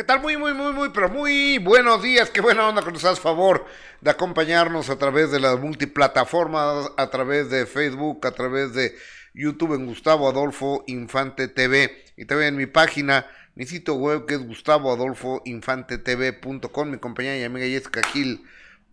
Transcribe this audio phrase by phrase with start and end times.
[0.00, 0.22] ¿Qué tal?
[0.22, 2.30] Muy, muy, muy, muy, pero muy buenos días.
[2.30, 3.66] Qué buena onda que nos das favor
[4.00, 8.96] de acompañarnos a través de las multiplataformas, a través de Facebook, a través de
[9.34, 14.36] YouTube en Gustavo Adolfo Infante TV y también en mi página, mi sitio web que
[14.36, 18.42] es gustavoadolfoinfantetv.com, mi compañera y amiga Jessica Gil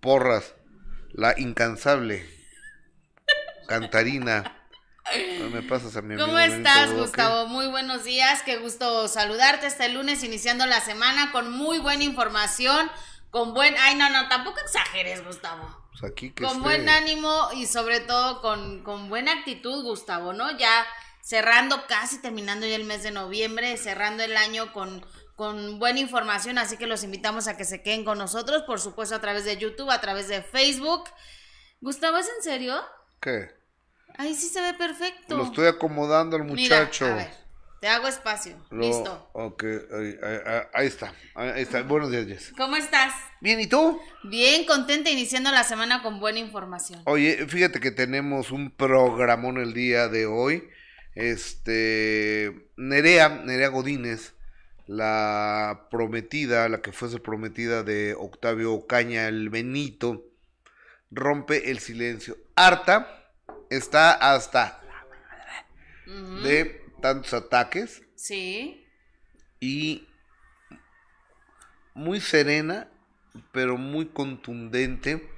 [0.01, 0.55] Porras,
[1.13, 2.25] la incansable
[3.65, 4.56] cantarina
[5.51, 7.47] me pasas a mi ¿Cómo estás, Gustavo?
[7.47, 8.41] Muy buenos días.
[8.43, 12.89] Qué gusto saludarte este lunes, iniciando la semana con muy buena información,
[13.31, 13.75] con buen.
[13.79, 15.67] Ay, no, no, tampoco exageres, Gustavo.
[15.91, 20.57] Pues aquí que con buen ánimo y sobre todo con, con buena actitud, Gustavo, ¿no?
[20.57, 20.85] Ya
[21.21, 26.57] cerrando, casi terminando ya el mes de noviembre, cerrando el año con, con buena información,
[26.57, 29.57] así que los invitamos a que se queden con nosotros, por supuesto a través de
[29.57, 31.09] YouTube, a través de Facebook.
[31.81, 32.81] Gustavo, ¿es en serio?
[33.19, 33.56] ¿Qué?
[34.17, 35.37] Ahí sí se ve perfecto.
[35.37, 37.05] Lo estoy acomodando al muchacho.
[37.05, 37.31] Mira, a ver,
[37.79, 38.57] te hago espacio.
[38.71, 39.29] Listo.
[39.33, 39.63] Ok,
[40.73, 41.13] ahí, está.
[41.35, 41.83] Ahí está.
[41.83, 42.51] Buenos días, Jess.
[42.57, 43.13] ¿Cómo estás?
[43.41, 44.01] Bien, ¿y tú?
[44.23, 47.01] Bien, contenta iniciando la semana con buena información.
[47.05, 50.67] Oye, fíjate que tenemos un programón el día de hoy.
[51.13, 54.33] Este, Nerea, Nerea Godínez,
[54.87, 60.25] la prometida, la que fuese prometida de Octavio Ocaña, el Benito,
[61.11, 62.37] rompe el silencio.
[62.55, 63.16] Harta
[63.69, 64.81] está hasta
[66.43, 68.03] de tantos ataques.
[68.15, 68.85] Sí.
[69.59, 70.07] Y
[71.93, 72.87] muy serena,
[73.51, 75.29] pero muy contundente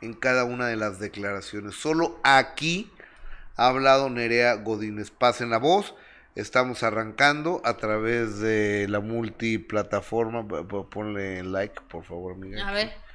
[0.00, 1.74] en cada una de las declaraciones.
[1.74, 2.90] Solo aquí
[3.56, 5.10] ha hablado Nerea Godínez.
[5.10, 5.94] Pasen la voz.
[6.34, 10.46] Estamos arrancando a través de la multiplataforma.
[10.88, 12.60] Ponle like, por favor, Miguel.
[12.60, 13.07] A ver.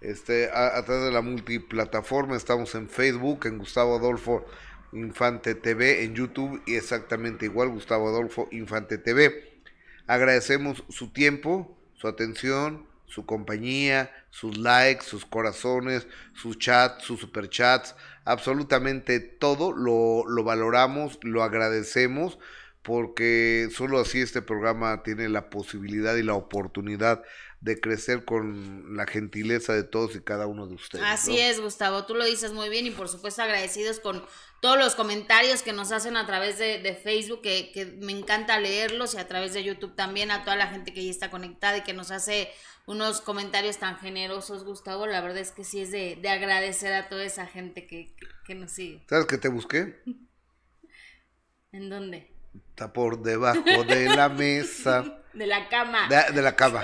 [0.00, 4.44] Este, a, través de la multiplataforma, estamos en Facebook, en Gustavo Adolfo
[4.92, 9.60] Infante TV, en YouTube y exactamente igual Gustavo Adolfo Infante TV.
[10.06, 17.94] Agradecemos su tiempo, su atención, su compañía, sus likes, sus corazones, sus chats, sus superchats,
[18.24, 22.38] absolutamente todo lo, lo valoramos, lo agradecemos
[22.86, 27.24] porque solo así este programa tiene la posibilidad y la oportunidad
[27.60, 31.04] de crecer con la gentileza de todos y cada uno de ustedes.
[31.04, 34.24] Así es, Gustavo, tú lo dices muy bien y por supuesto agradecidos con
[34.60, 39.18] todos los comentarios que nos hacen a través de, Facebook, que, me encanta leerlos y
[39.18, 41.92] a través de YouTube también, a toda la gente que ya está conectada y que
[41.92, 42.50] nos hace
[42.86, 47.24] unos comentarios tan generosos, Gustavo, la verdad es que sí es de, agradecer a toda
[47.24, 48.14] esa gente que,
[48.54, 49.04] nos sigue.
[49.08, 50.02] ¿Sabes que te busqué?
[51.72, 52.32] ¿En dónde?
[52.70, 55.22] Está por debajo de la mesa.
[55.36, 56.08] De la cama.
[56.08, 56.82] de la cama.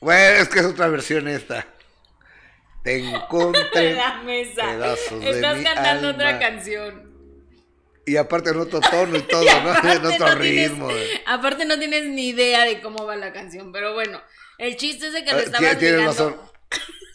[0.00, 1.66] Bueno, es que es otra versión esta.
[2.82, 3.94] Te encontré.
[3.94, 4.94] la mesa.
[5.22, 7.08] Estás cantando otra canción.
[8.06, 9.90] Y aparte en otro tono y todo, ¿no?
[9.92, 10.88] En otro ritmo.
[11.26, 14.22] aparte no tienes ni idea de cómo va la canción, pero bueno,
[14.56, 16.06] el chiste es de que lo estabas ligando.
[16.06, 16.36] Razón.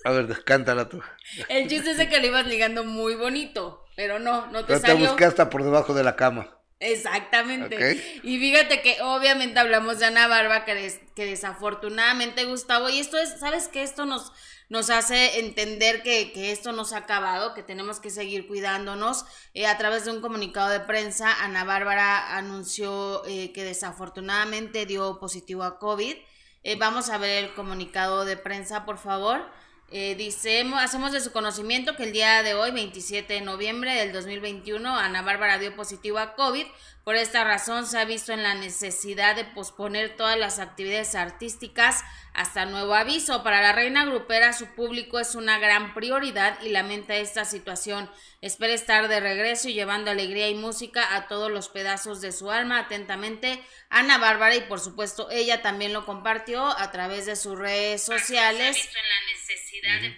[0.06, 1.02] A ver, cántala tú.
[1.50, 4.80] El chiste es de que lo ibas ligando muy bonito, pero no, no te pero
[4.80, 4.96] salió.
[4.98, 6.60] te busqué hasta por debajo de la cama.
[6.84, 8.20] Exactamente.
[8.24, 13.40] Y fíjate que obviamente hablamos de Ana Barba, que, que desafortunadamente Gustavo, y esto es,
[13.40, 13.84] ¿sabes qué?
[13.84, 14.34] Esto nos,
[14.68, 19.26] nos hace entender que, que, esto no se ha acabado, que tenemos que seguir cuidándonos.
[19.54, 25.20] Eh, a través de un comunicado de prensa, Ana Bárbara anunció eh, que desafortunadamente dio
[25.20, 26.16] positivo a COVID.
[26.64, 29.50] Eh, vamos a ver el comunicado de prensa, por favor.
[29.96, 34.12] Eh, dice, hacemos de su conocimiento que el día de hoy, 27 de noviembre del
[34.12, 36.66] 2021, Ana Bárbara dio positivo a COVID.
[37.04, 42.03] Por esta razón se ha visto en la necesidad de posponer todas las actividades artísticas
[42.34, 43.44] hasta nuevo aviso.
[43.44, 48.10] Para la reina grupera su público es una gran prioridad y lamenta esta situación.
[48.42, 52.52] Espera estar de regreso y llevando alegría y música a todos los pedazos de su
[52.52, 52.80] alma.
[52.80, 58.02] Atentamente, Ana Bárbara y por supuesto ella también lo compartió a través de sus redes
[58.02, 58.78] sociales.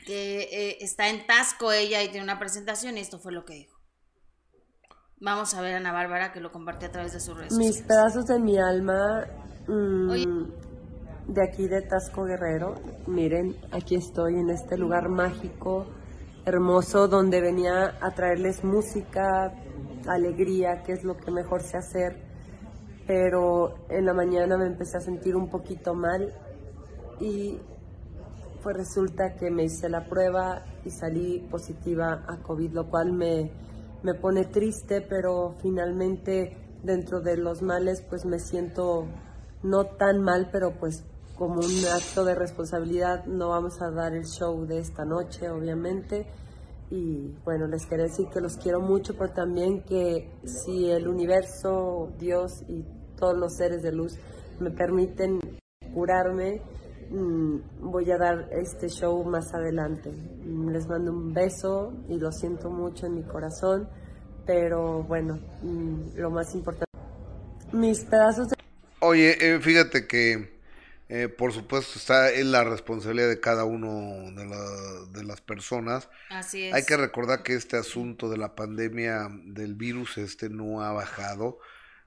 [0.06, 3.54] Que eh, está en Tasco ella y tiene una presentación y esto fue lo que
[3.56, 3.76] dijo.
[5.20, 7.82] Vamos a ver a Ana Bárbara que lo comparte a través de sus redes Mis
[7.82, 9.26] pedazos de mi alma
[9.66, 10.12] mm,
[11.28, 12.76] de aquí de Tasco Guerrero.
[13.08, 15.88] Miren, aquí estoy en este lugar mágico,
[16.46, 19.54] hermoso, donde venía a traerles música,
[20.08, 22.24] alegría, que es lo que mejor sé hacer.
[23.08, 26.34] Pero en la mañana me empecé a sentir un poquito mal
[27.20, 27.60] y
[28.64, 33.52] pues resulta que me hice la prueba y salí positiva a COVID, lo cual me,
[34.02, 39.06] me pone triste, pero finalmente dentro de los males pues me siento
[39.62, 41.04] no tan mal, pero pues
[41.38, 46.26] como un acto de responsabilidad no vamos a dar el show de esta noche, obviamente.
[46.90, 52.14] Y bueno, les quiero decir que los quiero mucho, pero también que si el universo,
[52.18, 52.86] Dios y
[53.18, 54.18] todos los seres de luz
[54.60, 55.40] me permiten
[55.94, 56.62] curarme,
[57.10, 60.12] mm, voy a dar este show más adelante.
[60.12, 63.90] Les mando un beso y lo siento mucho en mi corazón,
[64.46, 66.86] pero bueno, mm, lo más importante,
[67.74, 68.56] mis pedazos de...
[69.02, 70.55] Oye, eh, fíjate que
[71.08, 76.10] eh, por supuesto está en la responsabilidad de cada uno de, de las personas.
[76.30, 76.74] Así es.
[76.74, 81.60] Hay que recordar que este asunto de la pandemia del virus este no ha bajado.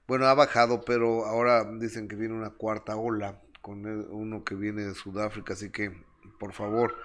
[0.07, 4.83] Bueno, ha bajado, pero ahora dicen que viene una cuarta ola con uno que viene
[4.83, 5.91] de Sudáfrica, así que
[6.39, 6.95] por favor,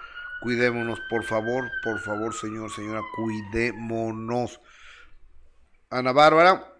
[0.41, 4.59] cuidémonos, por favor, por favor, señor, señora, cuidémonos.
[5.89, 6.73] Ana Bárbara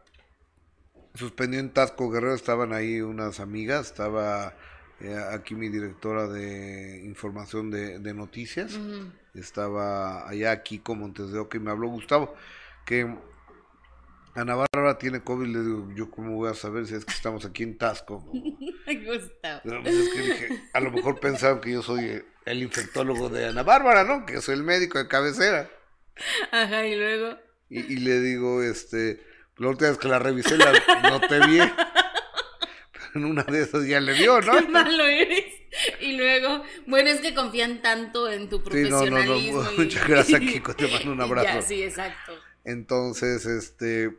[1.14, 4.56] suspendió en Tasco Guerrero, estaban ahí unas amigas, estaba
[5.02, 8.80] eh, aquí mi directora de información de, noticias,
[9.34, 12.34] estaba allá aquí con Montes de Oca y me habló Gustavo,
[12.86, 13.14] que
[14.36, 17.46] Ana Bárbara tiene COVID, le digo, yo cómo voy a saber si es que estamos
[17.46, 18.20] aquí en Tasco.
[18.32, 19.62] Gustavo.
[19.64, 24.26] Pues a lo mejor pensaron que yo soy el infectólogo de Ana Bárbara, ¿no?
[24.26, 25.70] Que soy el médico de cabecera.
[26.52, 27.38] Ajá, y luego.
[27.70, 29.22] Y, le digo, este,
[29.58, 30.72] la última vez que la revisé la
[31.10, 31.72] noté bien.
[33.16, 34.60] En una de esas ya le dio, ¿no?
[34.60, 35.46] Qué malo eres.
[36.02, 39.40] Y luego, bueno, es que confían tanto en tu profesionalismo.
[39.40, 41.48] Sí, no, no, Muchas gracias, Kiko, te mando un abrazo.
[41.48, 42.34] Ya, sí, exacto.
[42.66, 44.18] Entonces, este,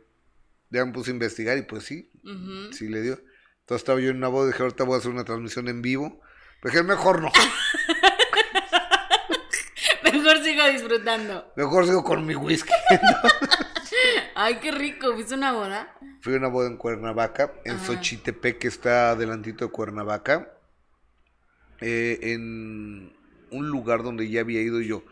[0.71, 2.11] ya me puse a investigar y pues sí,
[2.71, 3.13] sí le dio.
[3.61, 6.21] Entonces estaba yo en una voz, dije, ahorita voy a hacer una transmisión en vivo.
[6.61, 7.31] Pero dije, mejor no.
[10.03, 11.53] mejor sigo disfrutando.
[11.55, 12.73] Mejor sigo con mi whisky.
[14.35, 15.13] Ay, qué rico.
[15.13, 15.95] ¿Fuiste una boda?
[16.21, 20.53] Fui a una boda en Cuernavaca, en Xochitepec, que está adelantito de Cuernavaca.
[21.81, 23.13] Eh, en
[23.51, 25.03] un lugar donde ya había ido yo,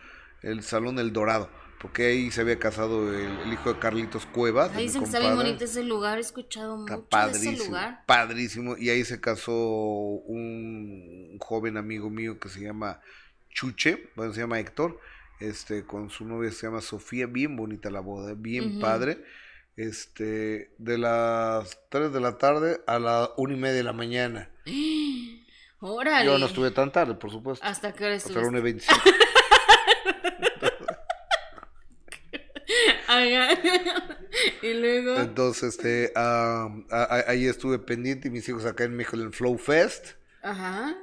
[0.41, 1.49] el Salón El Dorado
[1.85, 4.71] porque ahí se había casado el, hijo de Carlitos Cuevas.
[4.75, 8.03] Ahí dicen que está bien bonito ese lugar, he escuchado mucho padrísimo, de ese lugar.
[8.07, 13.01] Padrísimo, y ahí se casó un joven amigo mío que se llama
[13.51, 14.99] Chuche, bueno, se llama Héctor,
[15.39, 19.23] este, con su novia se llama Sofía, bien bonita la boda, bien padre.
[19.77, 24.49] Este, de las 3 de la tarde a la una y media de la mañana.
[25.79, 26.25] Órale.
[26.25, 27.65] Yo no estuve tan tarde, por supuesto.
[27.65, 28.39] ¿Hasta qué hora estuviste?
[28.39, 28.59] Hasta la 1
[34.61, 35.17] y luego.
[35.17, 40.13] Entonces, este, ahí estuve pendiente y mis hijos acá en México en Flow Fest.
[40.41, 40.95] Ajá.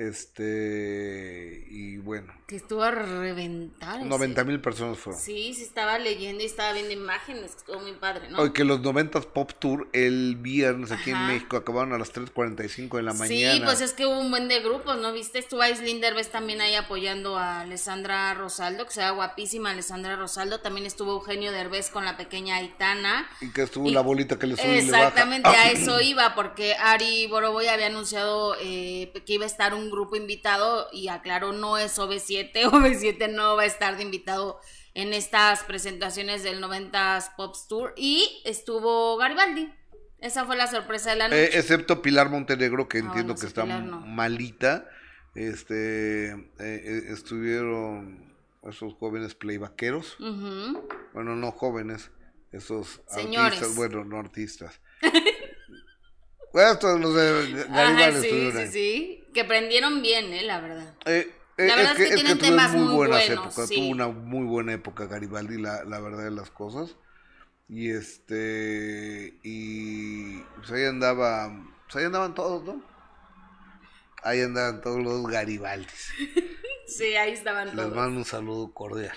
[0.00, 2.32] Este, y bueno.
[2.46, 4.02] Que estuvo a reventar.
[4.02, 5.20] 90 mil personas fueron.
[5.20, 8.38] Sí, se estaba leyendo y estaba viendo imágenes, estuvo muy padre, ¿no?
[8.38, 12.96] Hoy que los 90 Pop Tour el viernes aquí en México acabaron a las 3.45
[12.96, 13.52] de la mañana.
[13.52, 15.12] Sí, pues es que hubo un buen de grupos, ¿no?
[15.12, 15.38] ¿Viste?
[15.38, 20.60] Estuvo Islinder ves también ahí apoyando a Alessandra Rosaldo, que se ve guapísima Alessandra Rosaldo.
[20.60, 23.28] También estuvo Eugenio Derbez con la pequeña Aitana.
[23.42, 27.66] Y que estuvo la bolita que le sube Exactamente, a eso iba, porque Ari Boroboy
[27.68, 32.52] había anunciado eh, que iba a estar un grupo invitado y aclaró, no es OV7,
[32.70, 34.60] OV7 no va a estar de invitado
[34.94, 39.72] en estas presentaciones del 90s Pop Tour y estuvo Garibaldi.
[40.18, 41.44] Esa fue la sorpresa de la noche.
[41.44, 44.88] Eh, excepto Pilar Montenegro, que ah, entiendo que está malita.
[45.34, 48.34] Este, eh, eh, estuvieron
[48.68, 50.16] esos jóvenes playbaqueros.
[50.18, 52.10] Bueno, no jóvenes,
[52.52, 54.80] esos artistas, bueno, no artistas.
[56.54, 58.28] estos los de Garibaldi.
[58.28, 60.42] sí, sí, sí que prendieron bien, ¿eh?
[60.42, 60.94] La verdad.
[61.06, 63.70] Eh, eh, la verdad es que, tienen temas muy, buenas buenos, épocas.
[63.70, 66.96] Tuvo una muy buena época Garibaldi, la, la verdad de las cosas.
[67.68, 69.38] Y este.
[69.42, 70.40] Y.
[70.56, 71.48] Pues ahí andaba.
[71.84, 72.82] Pues ahí andaban todos, ¿no?
[74.22, 76.12] Ahí andaban todos los Garibaldis.
[76.86, 77.86] sí, ahí estaban todos.
[77.86, 79.16] Les mando un saludo cordial.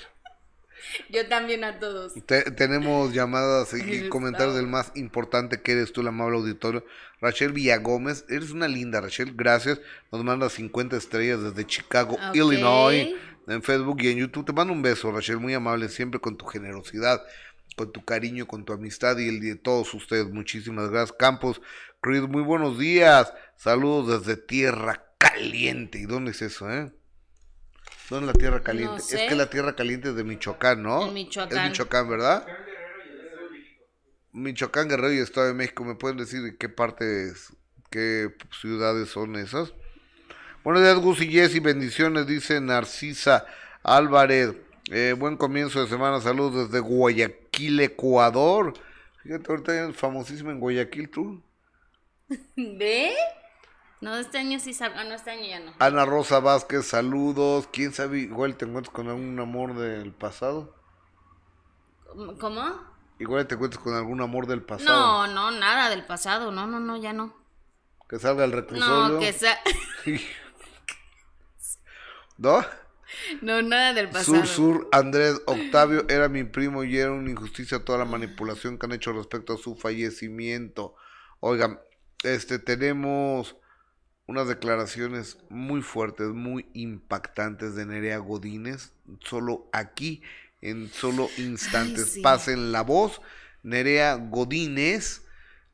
[1.10, 2.14] Yo también a todos.
[2.56, 6.86] tenemos llamadas y comentarios del más importante que eres tú, el amable auditorio.
[7.22, 9.80] Rachel Villagómez, eres una linda, Rachel, gracias.
[10.12, 13.16] Nos manda 50 estrellas desde Chicago, Illinois,
[13.48, 14.46] en Facebook y en YouTube.
[14.46, 17.22] Te mando un beso, Rachel, muy amable, siempre con tu generosidad,
[17.78, 20.30] con tu cariño, con tu amistad y el de todos ustedes.
[20.30, 21.16] Muchísimas gracias.
[21.18, 21.62] Campos,
[22.02, 23.34] Creed, muy buenos días.
[23.56, 26.00] Saludos desde Tierra Caliente.
[26.00, 26.92] ¿Y dónde es eso, eh?
[28.10, 28.98] ¿Dónde es la tierra caliente?
[28.98, 31.12] Es que la tierra caliente es de Michoacán, ¿no?
[31.12, 31.58] Michoacán.
[31.58, 32.46] Es Michoacán, ¿verdad?
[34.34, 35.84] Michoacán, Guerrero y Estado de México.
[35.86, 37.54] ¿Me pueden decir qué partes,
[37.90, 39.74] qué ciudades son esas?
[40.64, 41.60] Buenos días, Gus y Jessy.
[41.60, 43.46] Bendiciones, dice Narcisa
[43.84, 44.54] Álvarez.
[44.92, 46.20] Eh, buen comienzo de semana.
[46.20, 48.74] Saludos desde Guayaquil, Ecuador.
[49.22, 51.42] Fíjate, ahorita es famosísimo en Guayaquil, tú.
[52.56, 53.14] ¿Ve?
[54.04, 55.72] No, este año sí ah, no, este año ya no.
[55.80, 57.70] Ana Rosa Vázquez, saludos.
[57.72, 58.20] ¿Quién sabe?
[58.20, 60.76] Igual te encuentras con algún amor del pasado.
[62.38, 62.82] ¿Cómo?
[63.20, 65.26] Igual te encuentras con algún amor del pasado.
[65.28, 66.52] No, no, nada del pasado.
[66.52, 67.34] No, no, no, ya no.
[68.10, 69.08] Que salga el reclusorio.
[69.08, 69.58] No, que sea...
[72.38, 72.62] ¿No?
[73.42, 74.46] No, nada del pasado.
[74.46, 78.86] Sur, Sur, Andrés Octavio era mi primo y era una injusticia toda la manipulación que
[78.86, 80.94] han hecho respecto a su fallecimiento.
[81.40, 81.80] Oigan,
[82.24, 83.56] este, tenemos
[84.26, 90.22] unas declaraciones muy fuertes, muy impactantes de Nerea Godínez, solo aquí,
[90.62, 92.20] en solo instantes.
[92.24, 93.22] Pasen la voz.
[93.64, 95.24] Nerea Godínez,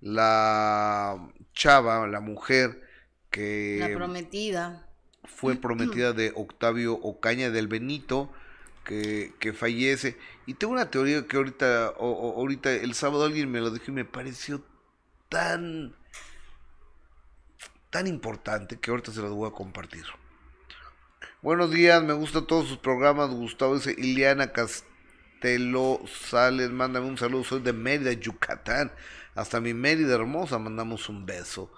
[0.02, 2.82] la chava, la mujer
[3.30, 3.78] que...
[3.80, 4.88] La prometida.
[5.26, 8.32] Fue prometida de Octavio Ocaña del Benito,
[8.84, 10.18] que, que fallece.
[10.48, 14.06] Y tengo una teoría que ahorita, ahorita el sábado alguien me lo dijo y me
[14.06, 14.64] pareció
[15.30, 15.94] tan
[17.90, 20.06] tan importante que ahorita se los voy a compartir.
[21.42, 23.30] Buenos días, me gustan todos sus programas.
[23.30, 27.44] Gustavo dice Iliana Castelo Sales, mándame un saludo.
[27.44, 28.92] Soy de Mérida, Yucatán.
[29.36, 31.72] Hasta mi Mérida hermosa, mandamos un beso.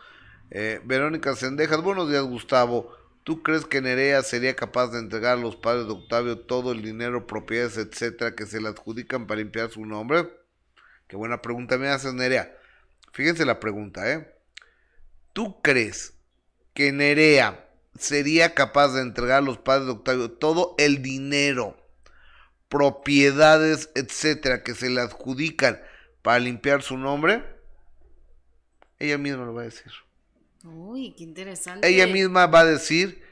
[0.49, 2.97] Eh, Verónica Sendejas, buenos días, Gustavo.
[3.23, 6.81] ¿Tú crees que Nerea sería capaz de entregar a los padres de Octavio todo el
[6.81, 10.27] dinero, propiedades, etcétera, que se le adjudican para limpiar su nombre?
[11.07, 12.51] Qué buena pregunta me haces, Nerea.
[13.13, 14.40] Fíjense la pregunta, ¿eh?
[15.33, 16.13] ¿Tú crees
[16.73, 21.77] que Nerea sería capaz de entregar a los padres de Octavio todo el dinero,
[22.69, 25.81] propiedades, etcétera, que se le adjudican
[26.21, 27.43] para limpiar su nombre?
[28.99, 29.91] Ella misma lo va a decir.
[30.63, 31.87] Uy, qué interesante.
[31.87, 33.23] Ella misma va a decir,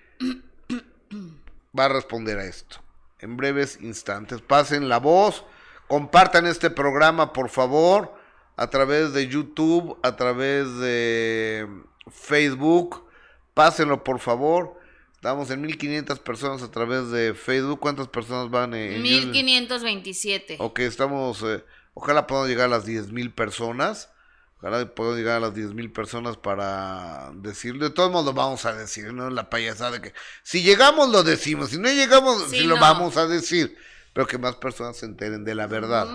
[1.77, 2.77] va a responder a esto.
[3.19, 4.41] En breves instantes.
[4.41, 5.45] Pasen la voz,
[5.87, 8.18] compartan este programa, por favor,
[8.59, 11.65] a través de YouTube, a través de
[12.11, 13.05] Facebook.
[13.53, 14.77] Pásenlo, por favor.
[15.15, 17.79] Estamos en 1500 personas a través de Facebook.
[17.79, 20.57] ¿Cuántas personas van en 1527.
[20.59, 21.41] Ok, estamos.
[21.43, 21.63] Eh,
[21.93, 24.09] ojalá podamos llegar a las 10.000 personas.
[24.57, 27.87] Ojalá podamos llegar a las 10.000 personas para decirlo.
[27.87, 29.29] De todos modos lo vamos a decir, ¿no?
[29.29, 30.13] La payasada de que
[30.43, 33.77] si llegamos lo decimos, si no llegamos, sí, lo vamos a decir.
[34.11, 36.09] Pero que más personas se enteren de la verdad.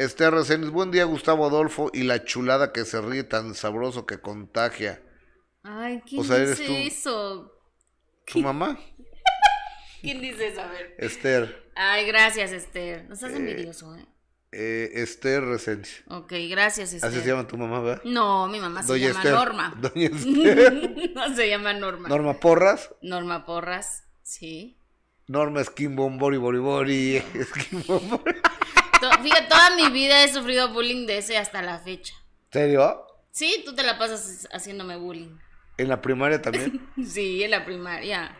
[0.00, 4.18] Esther Reséndiz, buen día Gustavo Adolfo y la chulada que se ríe tan sabroso que
[4.18, 5.02] contagia.
[5.62, 7.52] Ay, ¿quién dice eso?
[8.24, 8.80] ¿Tu mamá?
[10.00, 10.62] ¿Quién dice eso?
[10.62, 10.94] A ver.
[10.96, 11.70] Esther.
[11.74, 13.04] Ay, gracias Esther.
[13.08, 14.06] No estás envidioso, ¿eh?
[14.52, 16.02] Eh, Esther Reséndiz.
[16.08, 17.10] Ok, gracias Esther.
[17.10, 18.02] ¿Así se llama tu mamá, verdad?
[18.04, 19.74] No, mi mamá se llama Norma.
[19.82, 21.12] Doña Esther.
[21.14, 22.08] no se llama Norma.
[22.08, 22.88] ¿Norma Porras?
[23.02, 24.78] Norma Porras, sí.
[25.26, 27.22] Norma Bori Bori
[29.22, 32.14] Fíjate, toda mi vida he sufrido bullying de ese hasta la fecha.
[32.52, 33.06] ¿Serio?
[33.30, 35.36] Sí, tú te la pasas haciéndome bullying.
[35.78, 36.86] ¿En la primaria también?
[37.06, 38.36] sí, en la primaria.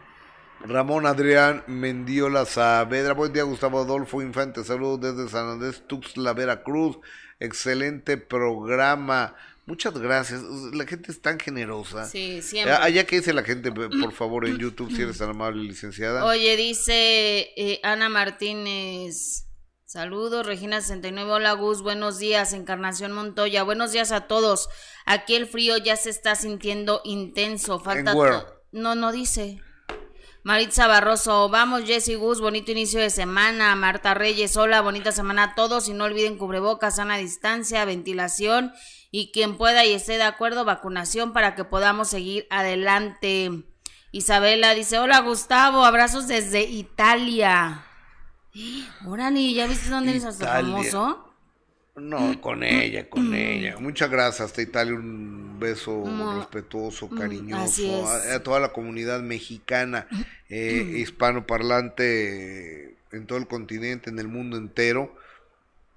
[0.60, 3.14] Ramón Adrián Mendiola Saavedra.
[3.14, 4.62] Buen día, Gustavo Adolfo Infante.
[4.62, 6.98] Saludos desde San Andrés Tuxtla, Veracruz.
[7.38, 9.34] Excelente programa.
[9.64, 10.42] Muchas gracias.
[10.74, 12.04] La gente es tan generosa.
[12.04, 12.74] Sí, siempre.
[12.74, 16.24] Allá que dice la gente, por favor, en YouTube, si eres tan amable, licenciada.
[16.26, 19.46] Oye, dice eh, Ana Martínez.
[19.92, 21.32] Saludos, Regina 69.
[21.32, 21.82] Hola, Gus.
[21.82, 23.64] Buenos días, Encarnación Montoya.
[23.64, 24.68] Buenos días a todos.
[25.04, 27.80] Aquí el frío ya se está sintiendo intenso.
[27.80, 28.14] Falta.
[28.70, 29.60] No, no dice.
[30.44, 33.74] Maritza Barroso, vamos Jessy Gus, bonito inicio de semana.
[33.74, 35.88] Marta Reyes, hola, bonita semana a todos.
[35.88, 38.72] Y no olviden cubrebocas, sana distancia, ventilación
[39.10, 43.64] y quien pueda y esté de acuerdo, vacunación para que podamos seguir adelante.
[44.12, 47.89] Isabela dice, hola Gustavo, abrazos desde Italia.
[49.06, 51.26] Órale, ¿ya viste dónde eres hasta famoso?
[51.96, 53.76] No, con ella, con ella.
[53.78, 54.94] Muchas gracias, hasta Italia.
[54.94, 56.04] Un beso
[56.38, 58.08] respetuoso, mm, cariñoso.
[58.08, 60.06] A, toda la comunidad mexicana,
[60.48, 65.14] eh, hispanoparlante en todo el continente, en el mundo entero.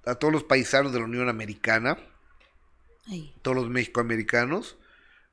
[0.04, 1.96] A todos los paisanos de la Unión Americana.
[3.42, 4.76] Todos los mexicoamericanos.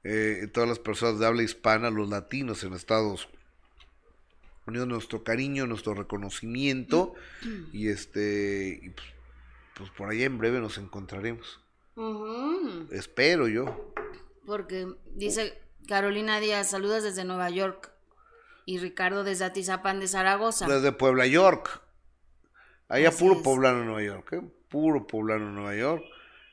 [0.03, 3.40] Eh, todas las personas de habla hispana, los latinos en Estados Unidos
[4.65, 7.13] nuestro cariño, nuestro reconocimiento
[7.74, 9.08] y este, pues,
[9.75, 11.60] pues, por allá en breve nos encontraremos.
[12.91, 13.94] Espero yo.
[14.46, 17.91] Porque dice Carolina Díaz, saludos desde Nueva York
[18.65, 20.68] y Ricardo desde Atizapán de Zaragoza.
[20.68, 21.82] Desde Puebla, York.
[22.88, 24.41] Allá puro poblano Nueva York, ¿eh?
[24.70, 26.03] puro poblano Nueva York.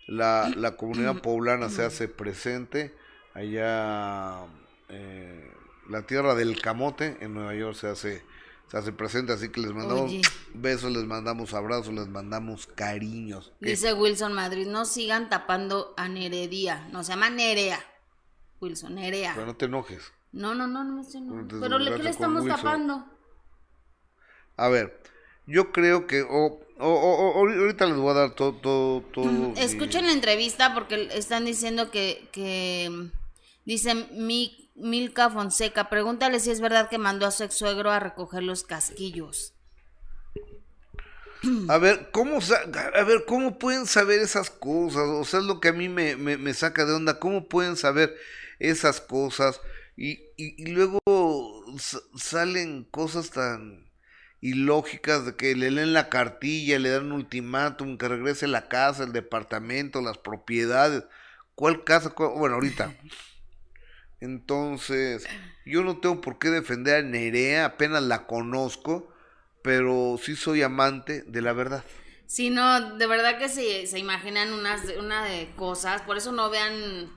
[0.07, 2.95] La, la comunidad poblana se hace presente
[3.35, 4.47] allá.
[4.89, 5.53] Eh,
[5.89, 8.25] la tierra del camote en Nueva York se hace,
[8.71, 10.13] se hace presente, así que les mandamos
[10.55, 13.53] besos, les mandamos abrazos, les mandamos cariños.
[13.61, 17.81] Dice Wilson Madrid, no sigan tapando a Neredía, no se llama Nerea.
[18.61, 19.33] Wilson, Nerea.
[19.35, 20.13] Pero no te enojes.
[20.33, 21.23] No, no, no, no me estoy
[21.61, 23.07] Pero ¿qué le estamos tapando?
[24.57, 25.01] A ver,
[25.47, 29.55] yo creo que, o, ahorita les voy a dar todo, todo, todo.
[29.57, 33.11] Escuchen la entrevista porque están diciendo que, que
[33.65, 33.95] dice
[34.79, 38.65] Milka Fonseca, pregúntale si es verdad que mandó a su ex suegro a recoger los
[38.65, 39.55] casquillos.
[41.69, 45.03] A ver, ¿cómo, a ver, ¿cómo pueden saber esas cosas?
[45.09, 47.21] O sea, es lo que a mí me, me, saca de onda.
[47.21, 48.17] ¿Cómo pueden saber
[48.59, 49.61] esas cosas?
[49.97, 50.99] Y, y, luego
[52.17, 53.89] salen cosas tan
[54.41, 59.05] ilógicas de que le leen la cartilla, le dan un ultimátum, que regrese la casa,
[59.05, 61.05] el departamento, las propiedades.
[61.55, 62.15] ¿Cuál casa?
[62.17, 62.97] Bueno, ahorita.
[64.21, 65.27] Entonces,
[65.65, 69.13] yo no tengo por qué defender a Nerea, apenas la conozco
[69.63, 71.85] pero sí soy amante de la verdad.
[72.27, 76.51] Sí, no, de verdad que se, se imaginan unas una de cosas, por eso no
[76.51, 77.11] vean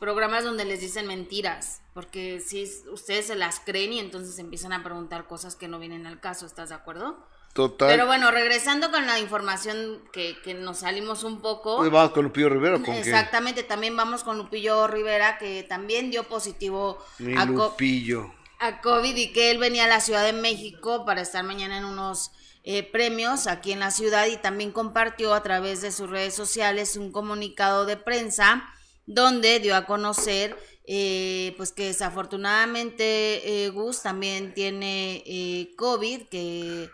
[0.00, 4.82] programas donde les dicen mentiras, porque si ustedes se las creen y entonces empiezan a
[4.82, 7.26] preguntar cosas que no vienen al caso, ¿estás de acuerdo?
[7.54, 7.88] Total.
[7.88, 11.78] Pero bueno, regresando con la información que, que nos salimos un poco.
[11.88, 12.78] vamos con Lupillo Rivera.
[12.80, 16.98] ¿con Exactamente, también vamos con Lupillo Rivera, que también dio positivo
[17.36, 21.44] a Lupillo a COVID y que él venía a la Ciudad de México para estar
[21.44, 22.30] mañana en unos
[22.62, 26.96] eh, premios aquí en la ciudad y también compartió a través de sus redes sociales
[26.96, 28.64] un comunicado de prensa
[29.06, 30.56] donde dio a conocer
[30.86, 36.88] eh, pues que desafortunadamente eh, Gus también tiene COVID, que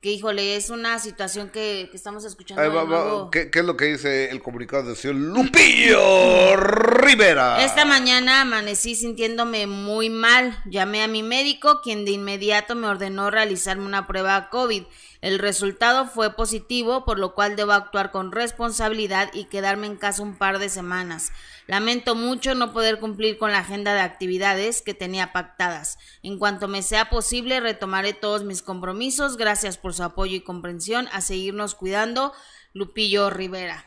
[0.00, 3.30] que híjole, es una situación que, estamos escuchando.
[3.32, 7.64] ¿Qué, es lo que dice el comunicado de señor Lupillo Rivera?
[7.64, 10.56] Esta mañana amanecí sintiéndome muy mal.
[10.66, 14.84] Llamé a mi médico, quien de inmediato me ordenó realizarme una prueba COVID.
[15.20, 20.22] El resultado fue positivo, por lo cual debo actuar con responsabilidad y quedarme en casa
[20.22, 21.32] un par de semanas.
[21.68, 25.98] Lamento mucho no poder cumplir con la agenda de actividades que tenía pactadas.
[26.22, 29.36] En cuanto me sea posible, retomaré todos mis compromisos.
[29.36, 31.08] Gracias por su apoyo y comprensión.
[31.12, 32.32] A seguirnos cuidando.
[32.72, 33.84] Lupillo Rivera.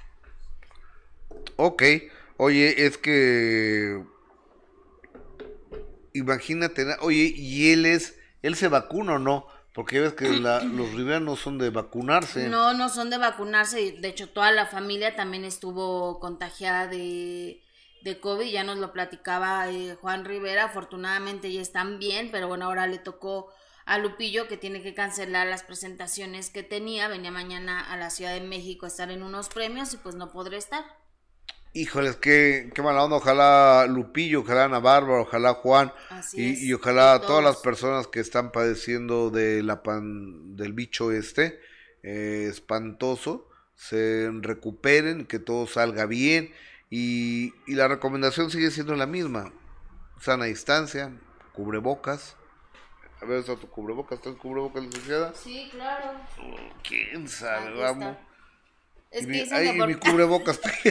[1.56, 1.82] Ok.
[2.38, 4.04] Oye, es que...
[6.14, 8.16] Imagínate, oye, ¿y él es...
[8.44, 9.48] ¿Él se vacuna o no?
[9.74, 12.48] Porque ves que los riberos son de vacunarse.
[12.48, 13.94] No, no son de vacunarse.
[13.94, 17.64] De hecho, toda la familia también estuvo contagiada de,
[18.04, 18.52] de COVID.
[18.52, 20.66] Ya nos lo platicaba eh, Juan Rivera.
[20.66, 23.52] Afortunadamente ya están bien, pero bueno, ahora le tocó
[23.86, 27.08] a Lupillo que tiene que cancelar las presentaciones que tenía.
[27.08, 30.32] Venía mañana a la Ciudad de México a estar en unos premios y pues no
[30.32, 30.84] podré estar.
[31.74, 33.16] Híjoles, qué, qué mala onda.
[33.18, 35.94] Ojalá Lupillo, ojalá Ana Bárbara, ojalá Juan
[36.34, 41.60] y, ojalá todas las personas que están padeciendo de la pan, del bicho este
[42.04, 46.54] eh, espantoso se recuperen, que todo salga bien
[46.92, 49.52] y, y la recomendación sigue siendo la misma.
[50.20, 51.12] Sana distancia,
[51.54, 52.36] cubrebocas.
[53.22, 54.18] A ver, ¿está tu cubrebocas?
[54.20, 55.34] ¿Está el cubrebocas, licenciada?
[55.34, 56.12] Sí, claro.
[56.84, 57.80] ¿Quién sabe?
[57.80, 58.18] Vamos.
[59.10, 60.60] Es que ay, mi cubrebocas.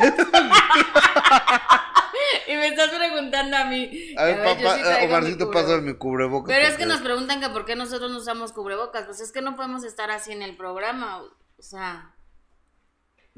[2.46, 4.14] y me estás preguntando a mí.
[4.16, 6.54] A ver, papá, Omarcito, pasa mi cubrebocas.
[6.54, 9.04] Pero es que nos preguntan que por qué nosotros no usamos cubrebocas.
[9.04, 11.22] Pues es que no podemos estar así en el programa.
[11.22, 12.14] O sea,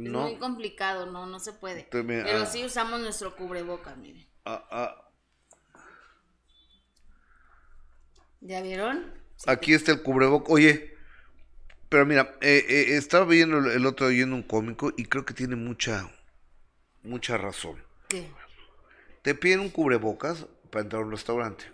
[0.06, 1.86] es muy complicado, no, no se puede.
[1.90, 2.46] Pero ah.
[2.46, 4.26] sí usamos nuestro cubrebocas, miren.
[4.44, 5.08] Ah, ah.
[8.40, 9.12] ¿Ya vieron?
[9.46, 10.52] Aquí está el cubrebocas.
[10.52, 10.96] Oye,
[11.88, 15.56] pero mira, eh, eh, estaba viendo el otro oyendo un cómico y creo que tiene
[15.56, 16.10] mucha,
[17.02, 17.82] mucha razón.
[18.08, 18.28] ¿Qué?
[19.22, 21.64] Te piden un cubrebocas para entrar a un restaurante.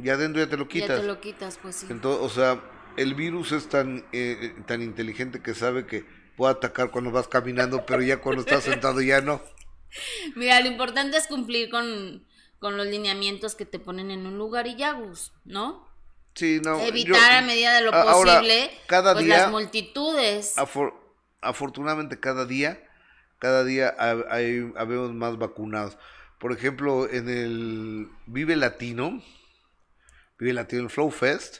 [0.00, 0.88] Y adentro ya te lo quitas.
[0.88, 1.86] Ya te lo quitas, pues sí.
[1.90, 2.62] Entonces, o sea,
[2.96, 6.04] el virus es tan, eh, tan inteligente que sabe que
[6.42, 9.40] puede atacar cuando vas caminando, pero ya cuando estás sentado ya no.
[10.34, 12.26] Mira, lo importante es cumplir con,
[12.58, 14.98] con los lineamientos que te ponen en un lugar y ya,
[15.44, 15.88] ¿no?
[16.34, 20.56] Evitar a medida de lo posible cada pues, día, las multitudes.
[21.40, 22.82] afortunadamente cada día,
[23.38, 23.94] cada día
[24.28, 25.96] hay, habemos más vacunados.
[26.40, 29.22] Por ejemplo, en el Vive Latino,
[30.40, 31.58] Vive Latino, el Flow Fest,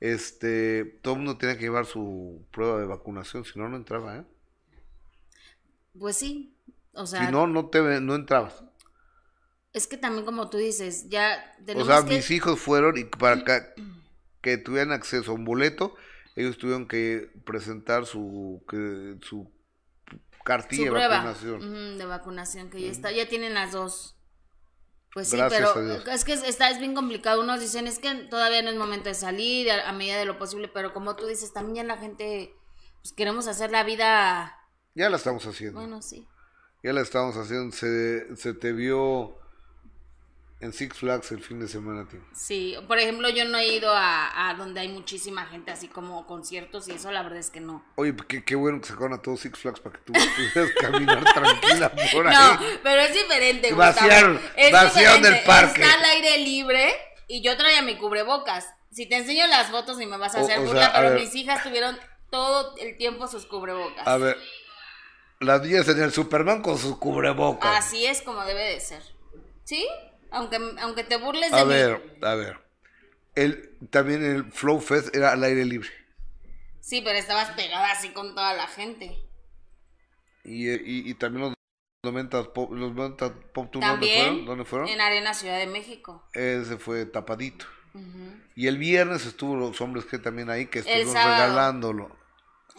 [0.00, 4.18] este, todo el mundo tenía que llevar su prueba de vacunación, si no, no entraba,
[4.18, 4.24] ¿eh?
[5.98, 6.54] Pues sí,
[6.92, 7.26] o sea...
[7.26, 8.62] Si no, no, te, no entrabas.
[9.72, 11.54] Es que también como tú dices, ya...
[11.74, 13.74] O sea, mis hijos fueron y para acá
[14.40, 15.94] que tuvieran acceso a un boleto,
[16.36, 19.50] ellos tuvieron que presentar su, que, su
[20.44, 21.98] cartilla de vacunación.
[21.98, 24.15] de vacunación, que ya está, ya tienen las dos.
[25.16, 25.72] Pues sí, pero
[26.12, 27.40] es que está, es bien complicado.
[27.40, 30.68] Unos dicen, es que todavía no es momento de salir a, medida de lo posible,
[30.68, 32.54] pero como tú dices, también la gente,
[33.00, 34.54] pues queremos hacer la vida...
[34.94, 35.80] Ya la estamos haciendo.
[35.80, 36.28] Bueno, sí.
[36.82, 37.74] Ya la estamos haciendo.
[37.74, 39.38] Se, se te vio
[40.60, 42.20] en Six Flags el fin de semana, tío.
[42.32, 46.88] Sí, por ejemplo, yo no he ido a, donde hay muchísima gente, así como conciertos
[46.88, 47.84] y eso, la verdad es que no.
[47.96, 51.24] Oye, qué, qué bueno que sacaron a todos Six Flags para que tú pudieras caminar
[51.24, 52.34] tranquila por ahí.
[52.34, 53.72] No, pero es diferente.
[53.72, 54.40] Vaciaron,
[54.72, 55.82] vaciaron del parque.
[55.82, 56.94] Está al aire libre
[57.28, 58.66] y yo traía mi cubrebocas.
[58.90, 61.98] Si te enseño las fotos ni me vas a hacer burla, pero mis hijas tuvieron
[62.30, 64.06] todo el tiempo sus cubrebocas.
[64.06, 64.38] A ver,
[65.40, 67.76] las niñas en el Superman con sus cubrebocas.
[67.76, 69.02] Así es como debe de ser.
[69.64, 69.86] ¿Sí?
[70.30, 72.58] Aunque, aunque te burles de A ver, a ver.
[73.34, 75.90] El, también el Flow Fest era al aire libre.
[76.80, 79.18] Sí, pero estabas pegada así con toda la gente.
[80.44, 81.54] Y, y, y también los
[82.04, 84.44] 90 Pop, los 90 Pop Tour, ¿dónde fueron?
[84.44, 84.88] ¿dónde fueron?
[84.88, 86.24] En Arena Ciudad de México.
[86.32, 87.66] Ese fue tapadito.
[88.54, 92.14] Y el viernes estuvo los hombres G también ahí, que estuvieron regalándolo.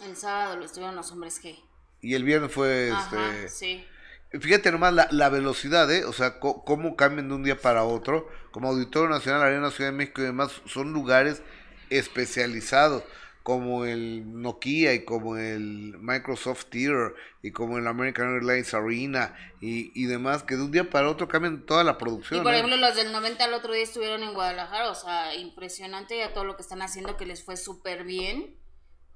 [0.04, 1.58] El sábado lo estuvieron los hombres G.
[2.00, 3.48] Y el viernes fue este.
[3.48, 3.86] Sí.
[4.30, 6.04] Fíjate nomás la, la velocidad, ¿eh?
[6.04, 8.28] O sea, cómo cambian de un día para otro.
[8.50, 11.42] Como Auditorio Nacional, Arena Ciudad de México y demás, son lugares
[11.88, 13.04] especializados,
[13.42, 19.90] como el Nokia y como el Microsoft Theater y como el American Airlines Arena y,
[19.94, 22.40] y demás, que de un día para otro cambian toda la producción.
[22.40, 22.58] Y por ¿eh?
[22.58, 26.44] ejemplo, los del 90 al otro día estuvieron en Guadalajara, o sea, impresionante ya todo
[26.44, 28.54] lo que están haciendo, que les fue súper bien.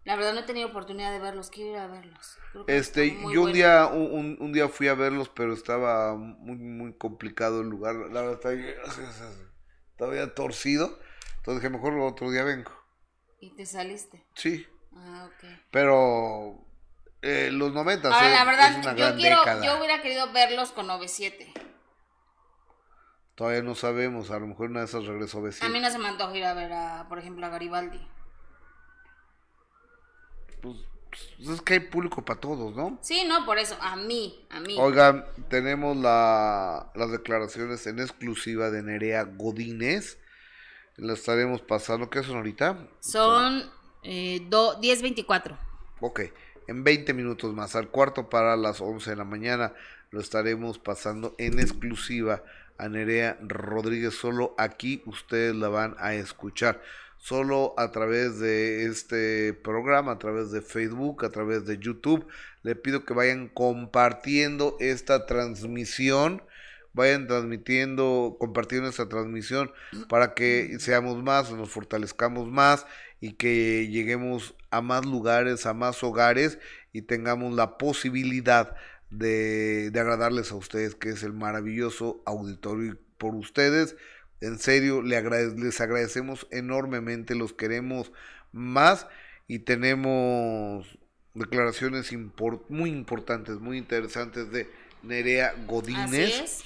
[0.04, 2.36] La verdad no he tenido oportunidad de verlos, quiero ir a verlos.
[2.66, 7.60] Este, yo un día, un, un, día fui a verlos, pero estaba muy, muy complicado
[7.60, 7.94] el lugar.
[8.10, 8.52] La verdad,
[9.92, 10.98] estaba ya torcido.
[11.36, 12.72] Entonces dije, mejor otro día vengo.
[13.38, 14.26] ¿Y te saliste?
[14.34, 14.66] Sí.
[14.92, 15.48] Ah, ok.
[15.70, 16.66] Pero
[17.22, 21.52] eh, los 90 Ahora, la verdad, yo, quiero, yo hubiera querido verlos con 97.
[23.36, 26.08] Todavía no sabemos, a lo mejor una de esas regresó A mí no se me
[26.08, 28.00] antoja ir a ver, a, por ejemplo, a Garibaldi
[30.62, 30.76] pues,
[31.40, 32.98] es que hay público para todos, ¿no?
[33.02, 34.76] Sí, no, por eso, a mí, a mí.
[34.78, 40.18] Oigan, tenemos la, las declaraciones en exclusiva de Nerea Godínez.
[40.96, 42.88] La estaremos pasando, ¿qué son ahorita?
[43.00, 43.70] Son
[44.02, 45.56] eh, 10.24.
[46.00, 46.20] Ok,
[46.66, 49.74] en 20 minutos más, al cuarto para las 11 de la mañana,
[50.10, 52.42] lo estaremos pasando en exclusiva
[52.78, 54.14] a Nerea Rodríguez.
[54.14, 56.82] Solo aquí ustedes la van a escuchar
[57.22, 62.26] solo a través de este programa, a través de Facebook, a través de YouTube.
[62.64, 66.42] Le pido que vayan compartiendo esta transmisión,
[66.94, 69.70] vayan transmitiendo, compartiendo esta transmisión
[70.08, 72.86] para que seamos más, nos fortalezcamos más
[73.20, 76.58] y que lleguemos a más lugares, a más hogares
[76.92, 78.74] y tengamos la posibilidad
[79.10, 83.94] de, agradarles a ustedes, que es el maravilloso auditorio por ustedes
[84.42, 88.12] en serio, les agradecemos enormemente, los queremos
[88.50, 89.06] más
[89.46, 90.86] y tenemos
[91.34, 92.10] declaraciones
[92.68, 94.68] muy importantes, muy interesantes de
[95.04, 96.64] Nerea Godínez.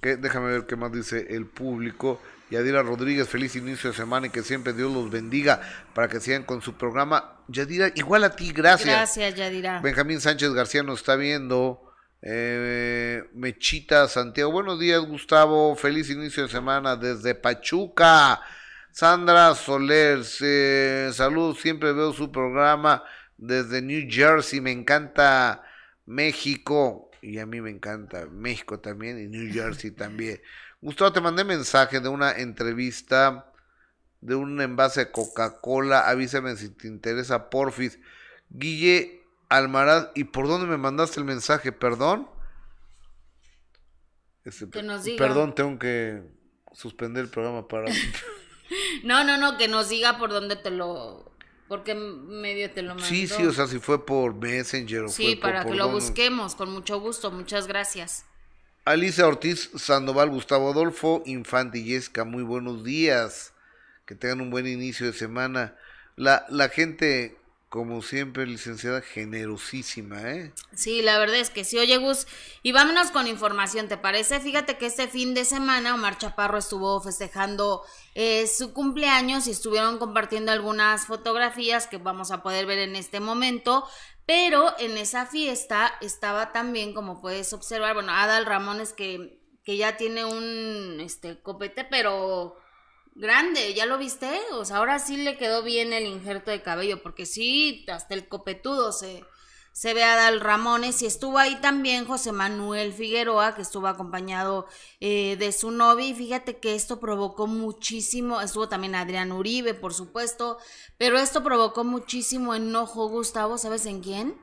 [0.00, 2.20] Que, déjame ver qué más dice el público.
[2.50, 5.60] Yadira Rodríguez, feliz inicio de semana y que siempre Dios los bendiga
[5.94, 7.36] para que sigan con su programa.
[7.46, 8.88] Yadira, igual a ti, gracias.
[8.88, 9.80] Gracias, Yadira.
[9.80, 11.89] Benjamín Sánchez García nos está viendo.
[12.22, 18.42] Eh, Mechita Santiago, buenos días Gustavo, feliz inicio de semana desde Pachuca.
[18.92, 23.02] Sandra Soler, saludos, siempre veo su programa
[23.38, 25.62] desde New Jersey, me encanta
[26.04, 30.42] México y a mí me encanta México también y New Jersey también.
[30.82, 33.50] Gustavo, te mandé mensaje de una entrevista
[34.20, 37.98] de un envase de Coca-Cola, avísame si te interesa, porfis.
[38.50, 39.19] Guille
[39.50, 41.72] Almaraz, ¿y por dónde me mandaste el mensaje?
[41.72, 42.28] ¿Perdón?
[44.44, 45.18] Este, que nos diga.
[45.18, 46.22] Perdón, tengo que
[46.72, 47.90] suspender el programa para...
[49.04, 51.34] no, no, no, que nos diga por dónde te lo...
[51.66, 53.04] Porque medio te lo mandó.
[53.04, 56.70] Sí, sí, o sea, si fue por Messenger o Sí, para que lo busquemos, con
[56.70, 58.24] mucho gusto, muchas gracias.
[58.84, 63.52] Alicia Ortiz Sandoval, Gustavo Adolfo, Infante y Jessica, muy buenos días.
[64.04, 65.76] Que tengan un buen inicio de semana.
[66.16, 67.39] La, la gente
[67.70, 70.52] como siempre, licenciada, generosísima, ¿eh?
[70.74, 71.78] Sí, la verdad es que sí.
[71.78, 72.26] Oye, Gus,
[72.64, 74.40] y vámonos con información, ¿te parece?
[74.40, 77.84] Fíjate que este fin de semana Omar Chaparro estuvo festejando
[78.16, 83.20] eh, su cumpleaños y estuvieron compartiendo algunas fotografías que vamos a poder ver en este
[83.20, 83.86] momento.
[84.26, 89.96] Pero en esa fiesta estaba también, como puedes observar, bueno, Adal Ramones que, que ya
[89.96, 92.56] tiene un este copete, pero
[93.14, 94.30] grande, ¿ya lo viste?
[94.52, 98.28] O sea, ahora sí le quedó bien el injerto de cabello, porque sí, hasta el
[98.28, 99.24] copetudo se,
[99.72, 104.66] se ve a Dal Ramones y estuvo ahí también José Manuel Figueroa, que estuvo acompañado
[105.00, 109.94] eh, de su novia y fíjate que esto provocó muchísimo, estuvo también Adrián Uribe, por
[109.94, 110.58] supuesto,
[110.98, 114.40] pero esto provocó muchísimo enojo, Gustavo, ¿sabes en quién?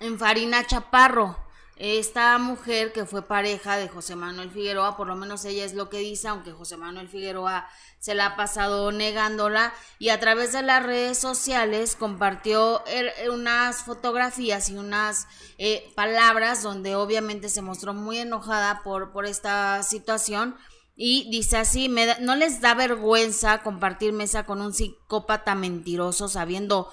[0.00, 1.43] En Farina Chaparro.
[1.76, 5.90] Esta mujer que fue pareja de José Manuel Figueroa, por lo menos ella es lo
[5.90, 7.66] que dice, aunque José Manuel Figueroa
[7.98, 12.84] se la ha pasado negándola, y a través de las redes sociales compartió
[13.32, 15.26] unas fotografías y unas
[15.58, 20.56] eh, palabras donde obviamente se mostró muy enojada por, por esta situación.
[20.96, 26.88] Y dice así, me no les da vergüenza compartir mesa con un psicópata mentiroso sabiendo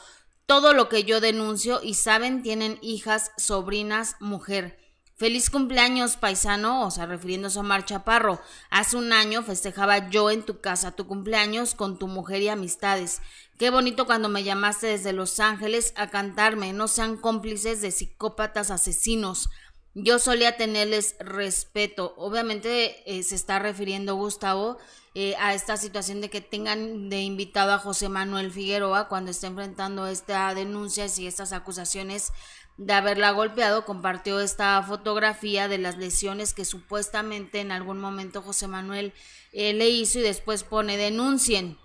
[0.51, 4.77] todo lo que yo denuncio y saben, tienen hijas, sobrinas, mujer.
[5.15, 8.41] Feliz cumpleaños, paisano, o sea, refiriéndose a Omar Chaparro.
[8.69, 13.21] Hace un año festejaba yo en tu casa tu cumpleaños con tu mujer y amistades.
[13.57, 16.73] Qué bonito cuando me llamaste desde Los Ángeles a cantarme.
[16.73, 19.47] No sean cómplices de psicópatas asesinos.
[19.93, 22.13] Yo solía tenerles respeto.
[22.17, 24.79] Obviamente eh, se está refiriendo Gustavo
[25.13, 29.47] eh, a esta situación de que tengan de invitado a José Manuel Figueroa cuando está
[29.47, 32.31] enfrentando esta denuncia y estas acusaciones
[32.77, 33.83] de haberla golpeado.
[33.85, 39.13] Compartió esta fotografía de las lesiones que supuestamente en algún momento José Manuel
[39.51, 41.77] eh, le hizo y después pone denuncien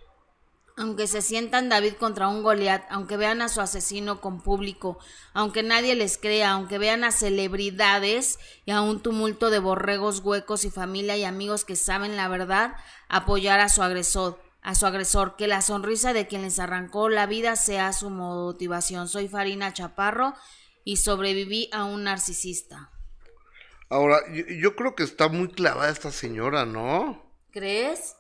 [0.77, 4.99] aunque se sientan David contra un Goliat, aunque vean a su asesino con público,
[5.33, 10.67] aunque nadie les crea, aunque vean a celebridades y a un tumulto de borregos huecos
[10.67, 12.77] y familia y amigos que saben la verdad,
[13.09, 17.25] apoyar a su agresor, a su agresor, que la sonrisa de quien les arrancó la
[17.25, 19.09] vida sea su motivación.
[19.09, 20.35] Soy Farina Chaparro
[20.85, 22.91] y sobreviví a un narcisista.
[23.89, 27.23] Ahora, yo, yo creo que está muy clavada esta señora, ¿no?
[27.51, 28.17] ¿Crees?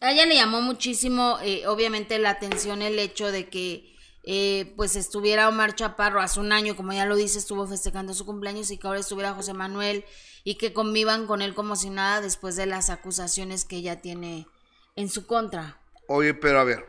[0.00, 4.94] A ella le llamó muchísimo, eh, obviamente, la atención el hecho de que eh, pues
[4.94, 8.78] estuviera Omar Chaparro hace un año, como ya lo dice, estuvo festejando su cumpleaños y
[8.78, 10.04] que ahora estuviera José Manuel
[10.44, 14.46] y que convivan con él como si nada después de las acusaciones que ella tiene
[14.94, 15.78] en su contra.
[16.06, 16.86] Oye, pero a ver,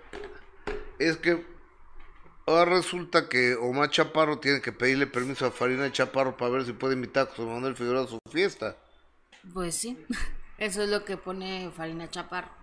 [1.00, 1.44] es que
[2.46, 6.74] ahora resulta que Omar Chaparro tiene que pedirle permiso a Farina Chaparro para ver si
[6.74, 8.78] puede invitar a José Manuel Figueroa a su fiesta.
[9.54, 9.98] Pues sí,
[10.60, 12.59] eso es lo que pone Farina Chaparro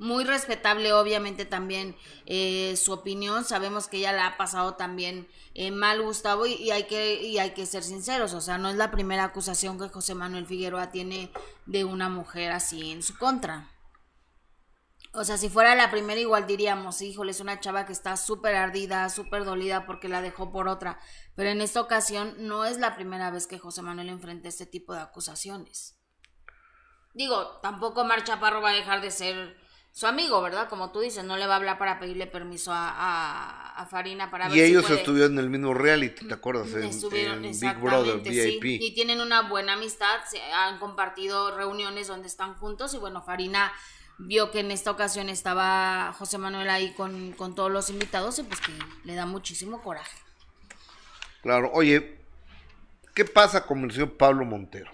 [0.00, 5.70] muy respetable obviamente también eh, su opinión sabemos que ella la ha pasado también eh,
[5.70, 8.90] mal Gustavo y, hay que y hay que ser sinceros o sea no es la
[8.90, 11.30] primera acusación que José Manuel Figueroa tiene
[11.66, 13.70] de una mujer así en su contra
[15.12, 18.54] o sea, si fuera la primera igual diríamos, híjole, es una chava que está súper
[18.54, 21.00] ardida, súper dolida porque la dejó por otra.
[21.34, 24.94] Pero en esta ocasión no es la primera vez que José Manuel enfrenta este tipo
[24.94, 25.98] de acusaciones.
[27.12, 29.56] Digo, tampoco Mar Chaparro va a dejar de ser
[29.92, 30.68] su amigo, ¿verdad?
[30.68, 34.46] Como tú dices, no le va a hablar para pedirle permiso a, a, Farina para
[34.48, 36.68] y ver Y ellos estuvieron en el mismo reality, ¿te acuerdas?
[36.68, 38.80] Estuvieron, en, Big Brother, VIP.
[38.80, 43.72] Y tienen una buena amistad, se han compartido reuniones donde están juntos y bueno, Farina
[44.18, 48.42] vio que en esta ocasión estaba José Manuel ahí con, con todos los invitados y
[48.42, 48.72] pues que
[49.04, 50.16] le da muchísimo coraje.
[51.42, 52.18] Claro, oye,
[53.14, 54.90] ¿qué pasa con el señor Pablo Montero?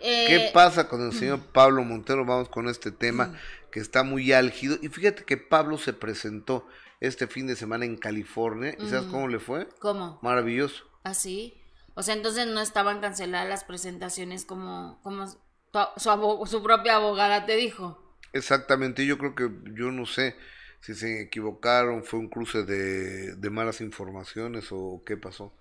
[0.00, 2.24] ¿Qué eh, pasa con el señor Pablo Montero?
[2.24, 3.38] Vamos con este tema
[3.70, 4.76] que está muy álgido.
[4.82, 6.66] Y fíjate que Pablo se presentó
[7.00, 8.74] este fin de semana en California.
[8.78, 9.68] ¿Y sabes cómo le fue?
[9.80, 10.18] ¿Cómo?
[10.22, 10.84] Maravilloso.
[11.02, 11.54] ¿Ah, sí?
[11.94, 17.56] O sea, entonces no estaban canceladas las presentaciones como, como su, su propia abogada te
[17.56, 18.16] dijo.
[18.32, 20.36] Exactamente, yo creo que yo no sé
[20.80, 25.52] si se equivocaron, fue un cruce de, de malas informaciones o qué pasó.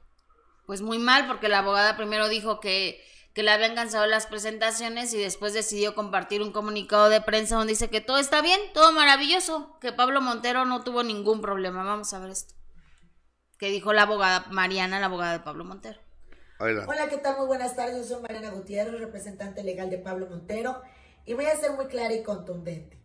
[0.66, 5.14] Pues muy mal, porque la abogada primero dijo que que le habían cansado las presentaciones
[5.14, 8.92] y después decidió compartir un comunicado de prensa donde dice que todo está bien, todo
[8.92, 11.84] maravilloso, que Pablo Montero no tuvo ningún problema.
[11.84, 12.56] Vamos a ver esto.
[13.58, 16.00] Que dijo la abogada Mariana, la abogada de Pablo Montero.
[16.60, 17.38] Hola, ¿qué tal?
[17.38, 17.96] Muy buenas tardes.
[17.98, 20.82] Yo soy Mariana Gutiérrez, representante legal de Pablo Montero,
[21.26, 23.00] y voy a ser muy clara y contundente.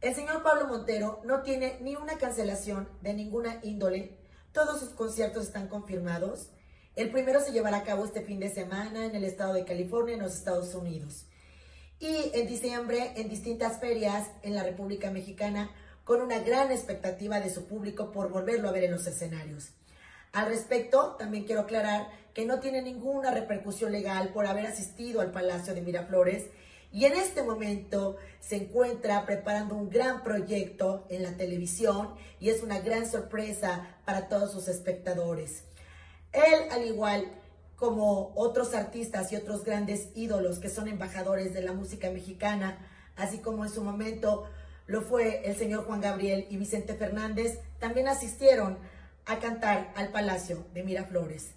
[0.00, 4.18] El señor Pablo Montero no tiene ni una cancelación de ninguna índole.
[4.52, 6.50] Todos sus conciertos están confirmados
[7.00, 10.16] el primero se llevará a cabo este fin de semana en el estado de California,
[10.16, 11.24] en los Estados Unidos.
[11.98, 15.70] Y en diciembre en distintas ferias en la República Mexicana,
[16.04, 19.70] con una gran expectativa de su público por volverlo a ver en los escenarios.
[20.32, 25.32] Al respecto, también quiero aclarar que no tiene ninguna repercusión legal por haber asistido al
[25.32, 26.50] Palacio de Miraflores
[26.92, 32.62] y en este momento se encuentra preparando un gran proyecto en la televisión y es
[32.62, 35.64] una gran sorpresa para todos sus espectadores.
[36.32, 37.32] Él, al igual
[37.76, 42.78] como otros artistas y otros grandes ídolos que son embajadores de la música mexicana,
[43.16, 44.44] así como en su momento
[44.86, 48.78] lo fue el señor Juan Gabriel y Vicente Fernández, también asistieron
[49.24, 51.52] a cantar al Palacio de Miraflores.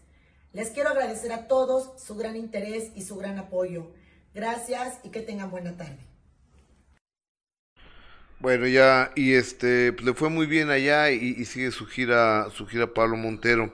[0.53, 3.91] Les quiero agradecer a todos su gran interés y su gran apoyo.
[4.33, 6.12] Gracias y que tengan buena tarde.
[8.39, 12.67] Bueno, ya, y este, pues, le fue muy bien allá y, sigue su gira, su
[12.67, 13.73] gira Pablo Montero.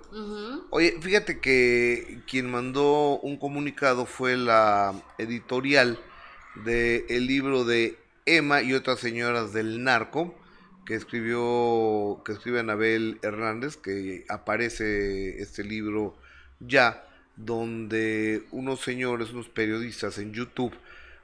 [0.70, 6.00] Oye, fíjate que quien mandó un comunicado fue la editorial
[6.64, 10.36] del el libro de Emma y otras señoras del narco,
[10.86, 16.16] que escribió, que escribe Anabel Hernández, que aparece este libro
[16.60, 20.74] ya, donde unos señores, unos periodistas en YouTube,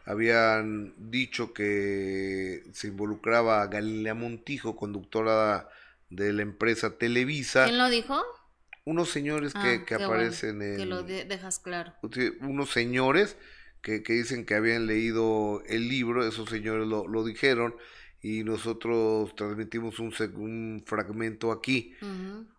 [0.05, 5.69] habían dicho que se involucraba a Galilea Montijo, conductora
[6.09, 7.65] de la empresa Televisa.
[7.65, 8.21] ¿Quién lo dijo?
[8.85, 10.77] Unos señores que, ah, aparecen en...
[10.77, 11.93] Que lo dejas claro.
[12.41, 13.35] Unos señores
[13.81, 17.75] que, dicen que habían leído el libro, esos señores lo, lo dijeron
[18.21, 21.95] y nosotros transmitimos un, un fragmento aquí.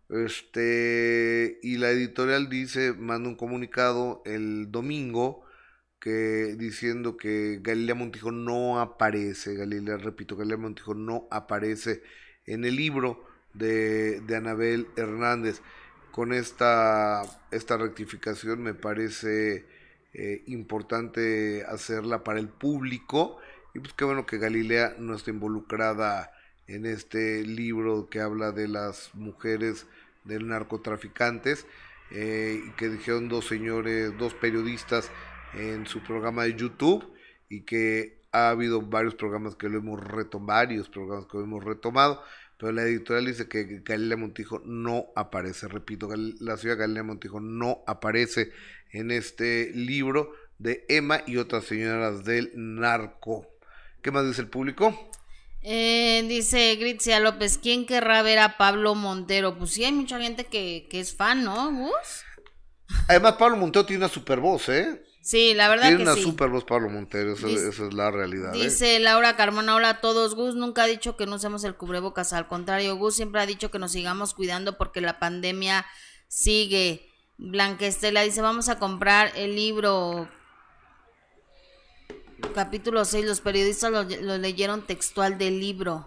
[0.09, 5.45] Este, y la editorial dice, manda un comunicado el domingo
[6.00, 12.02] que diciendo que Galilea Montijo no aparece, Galilea, repito, Galilea Montijo no aparece
[12.46, 15.61] en el libro de, de Anabel Hernández.
[16.12, 19.66] Con esta, esta rectificación me parece
[20.14, 23.38] eh, importante hacerla para el público
[23.74, 26.32] y pues qué bueno que Galilea no está involucrada
[26.66, 29.87] en este libro que habla de las mujeres
[30.24, 31.66] de narcotraficantes
[32.11, 35.11] eh, y que dijeron dos señores, dos periodistas
[35.56, 37.12] en su programa de YouTube
[37.48, 41.64] y que ha habido varios programas que lo hemos retomado, varios programas que lo hemos
[41.64, 42.22] retomado,
[42.58, 47.40] pero la editorial dice que Galilea Montijo no aparece, repito, la ciudad de Galilea Montijo
[47.40, 48.52] no aparece
[48.92, 53.46] en este libro de Emma y otras señoras del narco.
[54.02, 55.10] ¿Qué más dice el público?
[55.62, 59.58] Eh, dice Gritzia López, ¿quién querrá ver a Pablo Montero?
[59.58, 62.24] Pues sí, hay mucha gente que, que es fan, ¿no, Gus?
[63.08, 65.02] Además, Pablo Montero tiene una super voz, ¿eh?
[65.26, 68.54] Sí, la verdad Tiene una super voz Pablo Montero, esa, es la realidad.
[68.54, 68.62] ¿eh?
[68.62, 70.36] Dice Laura Carmona, hola a todos.
[70.36, 73.72] Gus nunca ha dicho que no usemos el cubrebocas, al contrario, Gus siempre ha dicho
[73.72, 75.84] que nos sigamos cuidando porque la pandemia
[76.28, 77.10] sigue.
[77.38, 80.28] Blanca Estela dice, vamos a comprar el libro
[82.54, 84.04] capítulo 6, los periodistas lo,
[84.38, 86.06] leyeron textual del libro.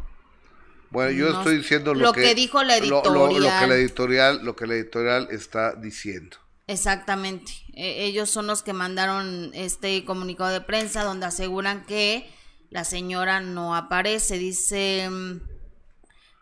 [0.92, 3.14] Bueno, yo estoy diciendo lo, que, dijo la editorial.
[3.14, 3.28] lo,
[3.60, 4.40] que la editorial.
[4.46, 6.38] Lo que la editorial está diciendo.
[6.70, 7.52] Exactamente.
[7.74, 12.30] E, ellos son los que mandaron este comunicado de prensa donde aseguran que
[12.70, 14.38] la señora no aparece.
[14.38, 15.42] Dice mm,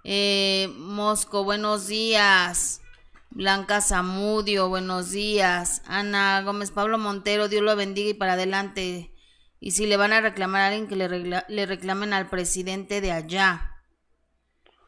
[0.04, 2.82] eh, Mosco, buenos días.
[3.30, 5.82] Blanca Zamudio, buenos días.
[5.86, 9.14] Ana Gómez, Pablo Montero, Dios lo bendiga y para adelante.
[9.62, 13.14] Y si le van a reclamar a alguien que le, le reclamen al presidente de
[13.14, 13.78] allá.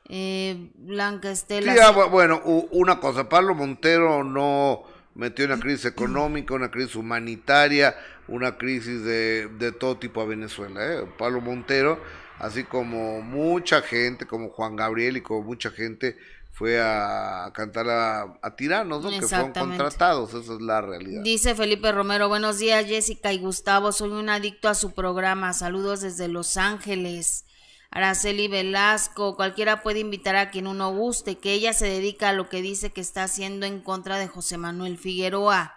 [0.10, 1.72] Eh, Blanca Estela.
[1.72, 7.96] Sí, ah, bueno, una cosa, Pablo Montero no metió una crisis económica, una crisis humanitaria,
[8.28, 10.80] una crisis de, de todo tipo a Venezuela.
[10.82, 11.06] ¿eh?
[11.18, 12.02] Pablo Montero,
[12.40, 16.18] así como mucha gente, como Juan Gabriel y como mucha gente,
[16.54, 19.10] fue a cantar a, a tiranos, ¿no?
[19.12, 21.22] Que fueron contratados, esa es la realidad.
[21.22, 26.02] Dice Felipe Romero, buenos días Jessica y Gustavo, soy un adicto a su programa, saludos
[26.02, 27.46] desde Los Ángeles.
[27.92, 32.48] Araceli Velasco, cualquiera puede invitar a quien uno guste, que ella se dedica a lo
[32.48, 35.76] que dice que está haciendo en contra de José Manuel Figueroa.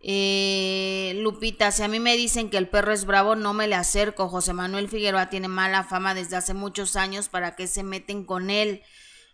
[0.00, 3.74] Eh, Lupita, si a mí me dicen que el perro es bravo, no me le
[3.74, 4.28] acerco.
[4.28, 8.48] José Manuel Figueroa tiene mala fama desde hace muchos años, ¿para que se meten con
[8.48, 8.82] él?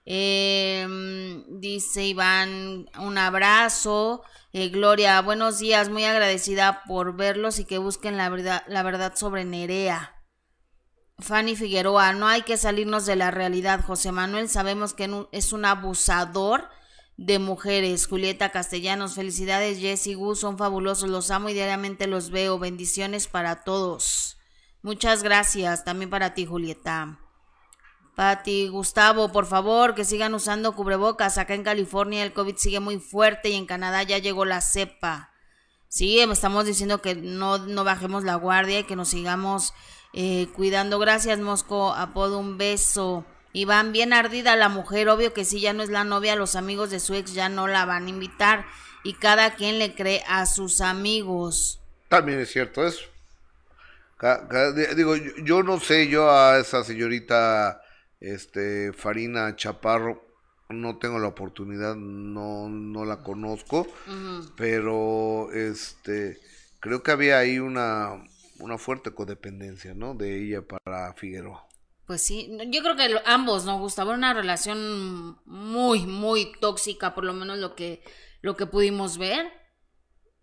[0.04, 0.86] Eh,
[1.48, 4.22] dice Iván, un abrazo.
[4.52, 10.19] Eh, Gloria, buenos días, muy agradecida por verlos y que busquen la verdad sobre Nerea.
[11.22, 13.84] Fanny Figueroa, no hay que salirnos de la realidad.
[13.84, 16.68] José Manuel, sabemos que es un abusador
[17.16, 18.06] de mujeres.
[18.06, 22.58] Julieta Castellanos, felicidades Jessy Gus, son fabulosos, los amo y diariamente los veo.
[22.58, 24.38] Bendiciones para todos.
[24.82, 27.18] Muchas gracias, también para ti Julieta.
[28.14, 31.38] Pati, Gustavo, por favor, que sigan usando cubrebocas.
[31.38, 35.30] Acá en California el COVID sigue muy fuerte y en Canadá ya llegó la cepa.
[35.88, 39.74] Sí, estamos diciendo que no bajemos la guardia y que nos sigamos
[40.12, 40.98] eh, cuidando.
[40.98, 41.92] Gracias, Mosco.
[41.94, 43.24] Apodo un beso.
[43.52, 45.08] Iván, bien ardida la mujer.
[45.08, 47.66] Obvio que si ya no es la novia, los amigos de su ex ya no
[47.66, 48.66] la van a invitar.
[49.02, 51.80] Y cada quien le cree a sus amigos.
[52.08, 53.04] También es cierto eso.
[54.96, 57.80] Digo, yo, no sé, yo a esa señorita
[58.20, 60.22] este Farina Chaparro
[60.68, 63.86] no tengo la oportunidad, no, no la conozco,
[64.56, 66.38] pero este
[66.80, 68.22] creo que había ahí una
[68.60, 70.14] una fuerte codependencia, ¿no?
[70.14, 71.66] De ella para Figueroa.
[72.06, 73.78] Pues sí, yo creo que ambos, ¿no?
[73.78, 78.02] Gustavo, una relación muy, muy tóxica, por lo menos lo que,
[78.42, 79.46] lo que pudimos ver.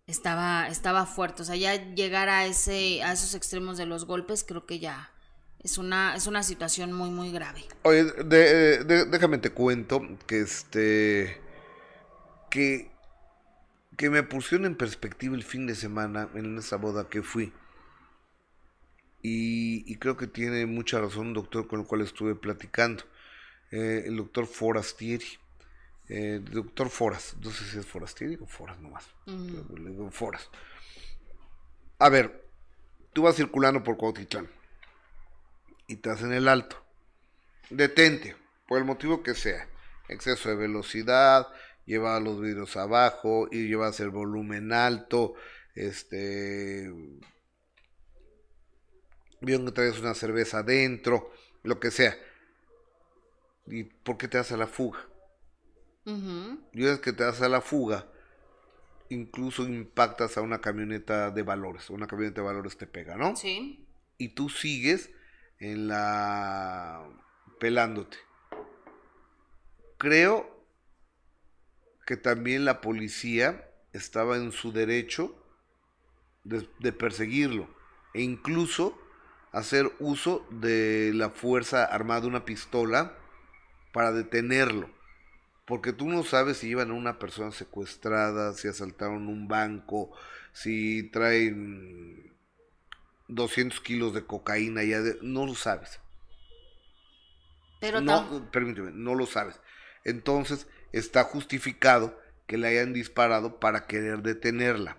[0.05, 1.41] Estaba, estaba fuerte.
[1.41, 5.11] O sea, ya llegar a ese, a esos extremos de los golpes, creo que ya,
[5.59, 7.65] es una, es una situación muy, muy grave.
[7.83, 11.41] Oye, déjame te cuento que este.
[12.49, 12.89] que.
[13.97, 17.51] que me pusieron en perspectiva el fin de semana en esa boda que fui.
[19.21, 23.03] Y, creo que tiene mucha razón un doctor con el cual estuve platicando,
[23.71, 25.25] eh, el doctor Forastieri.
[26.09, 29.09] Eh, doctor Foras, no sé si es Forastieri o Foras nomás.
[29.25, 30.49] Le digo Foras.
[31.99, 32.45] A ver,
[33.11, 34.47] tú vas circulando por Cuautitlán
[35.87, 36.81] y te hacen el alto.
[37.69, 38.35] Detente,
[38.67, 39.67] por el motivo que sea.
[40.07, 41.47] Exceso de velocidad,
[41.85, 45.33] lleva los vidrios abajo y llevas el volumen alto,
[45.75, 46.89] este
[49.41, 51.31] vieron que traes una cerveza adentro,
[51.63, 52.17] lo que sea.
[53.67, 54.99] ¿Y por qué te das a la fuga?
[56.71, 58.07] Y es que te das a la fuga,
[59.09, 61.89] incluso impactas a una camioneta de valores.
[61.89, 63.35] Una camioneta de valores te pega, ¿no?
[63.35, 63.85] Sí.
[64.17, 65.11] Y tú sigues
[65.59, 67.09] en la
[67.59, 68.17] pelándote.
[69.97, 70.65] Creo
[72.05, 75.35] que también la policía estaba en su derecho
[76.45, 77.67] de, de perseguirlo
[78.13, 78.97] e incluso
[79.51, 83.13] hacer uso de la fuerza armada, una pistola,
[83.91, 84.89] para detenerlo.
[85.65, 90.11] Porque tú no sabes si llevan a una persona secuestrada, si asaltaron un banco,
[90.53, 92.33] si traen
[93.27, 95.99] 200 kilos de cocaína, ya no lo sabes.
[97.79, 99.59] Pero no, permíteme, no lo sabes.
[100.03, 102.17] Entonces está justificado
[102.47, 104.97] que le hayan disparado para querer detenerla.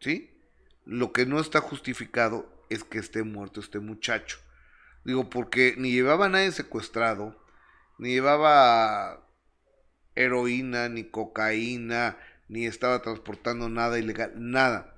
[0.00, 0.30] ¿Sí?
[0.84, 4.38] Lo que no está justificado es que esté muerto este muchacho.
[5.04, 7.36] Digo, porque ni llevaba a nadie secuestrado,
[7.98, 9.26] ni llevaba
[10.14, 12.16] heroína, ni cocaína,
[12.48, 14.94] ni estaba transportando nada ilegal, nada.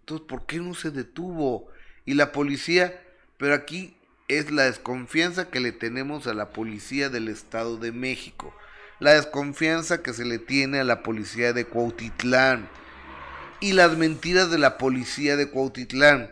[0.00, 1.68] Entonces, ¿por qué no se detuvo?
[2.04, 3.02] Y la policía,
[3.38, 3.96] pero aquí
[4.28, 8.54] es la desconfianza que le tenemos a la policía del Estado de México,
[9.00, 12.68] la desconfianza que se le tiene a la policía de Cuautitlán
[13.60, 16.30] y las mentiras de la policía de Cuautitlán.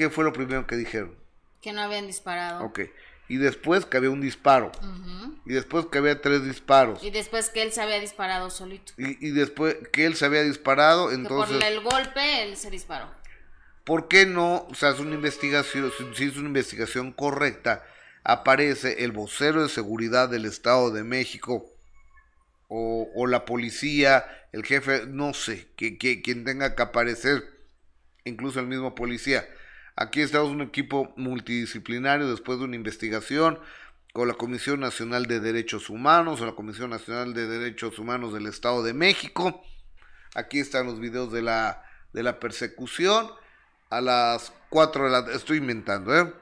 [0.00, 1.14] ¿Qué fue lo primero que dijeron?
[1.60, 2.64] Que no habían disparado.
[2.64, 2.80] Ok.
[3.28, 4.72] Y después que había un disparo.
[5.44, 7.04] Y después que había tres disparos.
[7.04, 8.94] Y después que él se había disparado solito.
[8.96, 11.58] Y, después que él se había disparado, entonces...
[11.58, 13.10] por el golpe él se disparó.
[13.84, 17.84] ¿Por qué no, o sea, es una investigación, si es una investigación correcta,
[18.24, 21.70] aparece el vocero de seguridad del Estado de México
[22.68, 27.44] o, o la policía, el jefe, no sé, que, que, quien tenga que aparecer,
[28.24, 29.46] incluso el mismo policía,
[30.00, 33.58] Aquí estamos un equipo multidisciplinario después de una investigación
[34.14, 38.46] con la Comisión Nacional de Derechos Humanos o la Comisión Nacional de Derechos Humanos del
[38.46, 39.62] Estado de México.
[40.34, 41.84] Aquí están los videos de la,
[42.14, 43.30] de la persecución.
[43.90, 46.32] A las 4 de la estoy inventando, ¿eh?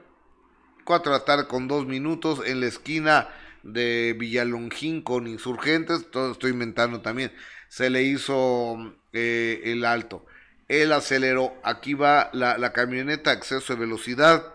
[0.85, 3.27] 4 de la tarde con 2 minutos en la esquina
[3.63, 6.09] de Villalongín con insurgentes.
[6.11, 7.33] Todo estoy inventando también.
[7.67, 10.25] Se le hizo eh, el alto
[10.69, 11.53] él aceleró.
[11.63, 14.53] Aquí va la, camioneta, exceso de velocidad,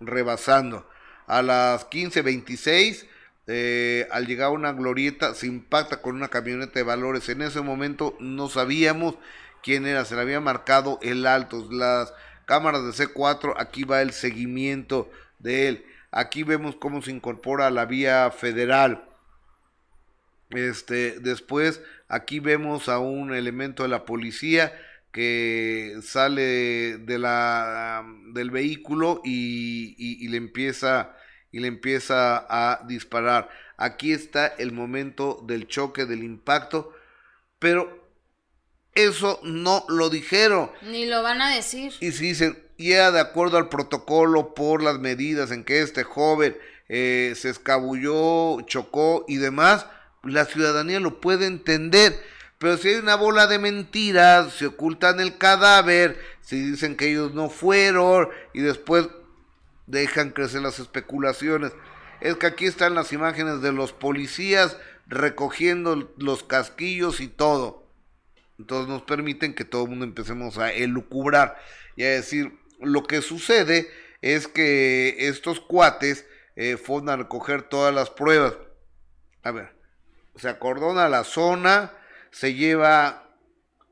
[0.00, 0.88] rebasando.
[1.26, 3.06] A las 15.26,
[3.46, 7.28] eh, al llegar a una glorieta, se impacta con una camioneta de valores.
[7.28, 9.16] En ese momento no sabíamos
[9.62, 11.68] quién era, se le había marcado el alto.
[11.70, 12.12] Las
[12.46, 15.86] cámaras de C4, aquí va el seguimiento de él.
[16.10, 19.04] Aquí vemos cómo se incorpora a la vía federal.
[20.48, 24.72] Este, después, aquí vemos a un elemento de la policía
[25.12, 31.16] que sale de la, del vehículo y, le empieza
[31.50, 33.48] y le empieza a disparar.
[33.76, 36.94] Aquí está el momento del choque, del impacto,
[37.58, 38.08] pero
[38.94, 40.70] eso no lo dijeron.
[40.82, 41.92] Ni lo van a decir.
[42.00, 46.56] Y si dicen, ya de acuerdo al protocolo, por las medidas en que este joven
[46.88, 49.86] eh, se escabulló, chocó y demás,
[50.22, 52.20] la ciudadanía lo puede entender
[52.60, 57.32] pero si hay una bola de mentiras, se ocultan el cadáver, si dicen que ellos
[57.32, 59.08] no fueron y después
[59.86, 61.72] dejan crecer las especulaciones.
[62.20, 67.88] Es que aquí están las imágenes de los policías recogiendo los casquillos y todo.
[68.58, 71.56] Entonces nos permiten que todo el mundo empecemos a elucubrar
[71.96, 73.88] y a decir, lo que sucede
[74.20, 78.52] es que estos cuates eh, fueron a recoger todas las pruebas.
[79.44, 79.72] A ver,
[80.36, 81.94] se acordona la zona,
[82.30, 83.30] se lleva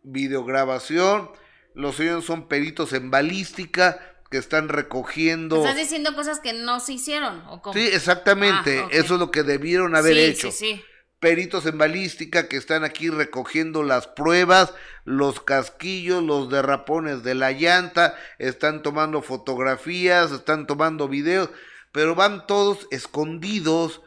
[0.03, 1.31] videograbación,
[1.75, 5.59] los señores son peritos en balística que están recogiendo.
[5.59, 7.43] Estás diciendo cosas que no se hicieron.
[7.49, 8.81] ¿o Sí, exactamente.
[8.81, 10.51] Ah, Eso es lo que debieron haber hecho.
[10.51, 10.85] Sí, sí.
[11.19, 14.75] peritos en balística que están aquí recogiendo las pruebas,
[15.05, 21.51] los casquillos, los derrapones de la llanta, están tomando fotografías, están tomando videos,
[21.91, 24.03] pero van todos escondidos,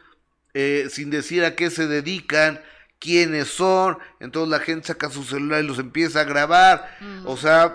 [0.54, 2.62] eh, sin decir a qué se dedican,
[3.02, 7.74] quiénes son, entonces la gente saca su celular y los empieza a grabar, o sea,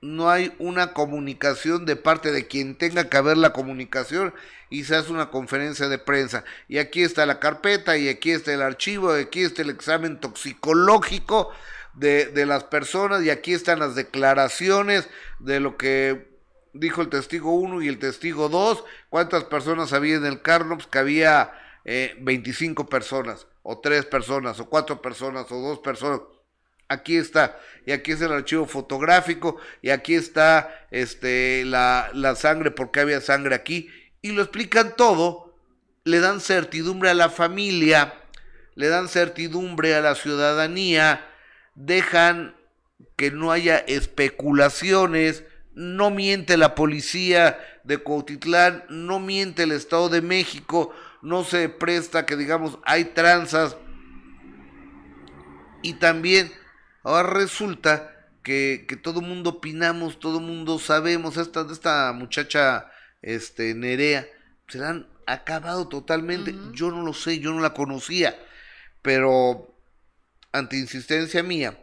[0.00, 4.34] no hay una comunicación de parte de quien tenga que haber la comunicación
[4.68, 6.44] y se hace una conferencia de prensa.
[6.66, 10.18] Y aquí está la carpeta, y aquí está el archivo, y aquí está el examen
[10.18, 11.50] toxicológico
[11.94, 16.28] de, de las personas, y aquí están las declaraciones de lo que
[16.72, 20.88] dijo el testigo 1 y el testigo 2, cuántas personas había en el carro, pues
[20.88, 21.52] que había
[21.90, 26.20] eh, 25 personas, o 3 personas, o 4 personas, o 2 personas.
[26.88, 32.70] Aquí está, y aquí es el archivo fotográfico, y aquí está este, la, la sangre,
[32.70, 33.90] porque había sangre aquí,
[34.22, 35.54] y lo explican todo,
[36.04, 38.14] le dan certidumbre a la familia,
[38.74, 41.28] le dan certidumbre a la ciudadanía,
[41.74, 42.56] dejan
[43.16, 45.44] que no haya especulaciones,
[45.74, 52.26] no miente la policía de Cuautitlán, no miente el Estado de México, no se presta
[52.26, 53.76] que digamos hay tranzas
[55.82, 56.52] y también
[57.02, 62.90] ahora resulta que, que todo mundo opinamos, todo mundo sabemos, esta, esta muchacha
[63.22, 64.26] este, Nerea,
[64.68, 66.54] se la han acabado totalmente.
[66.72, 68.38] Yo no lo sé, yo no la conocía,
[69.02, 69.74] pero
[70.52, 71.78] ante insistencia mía,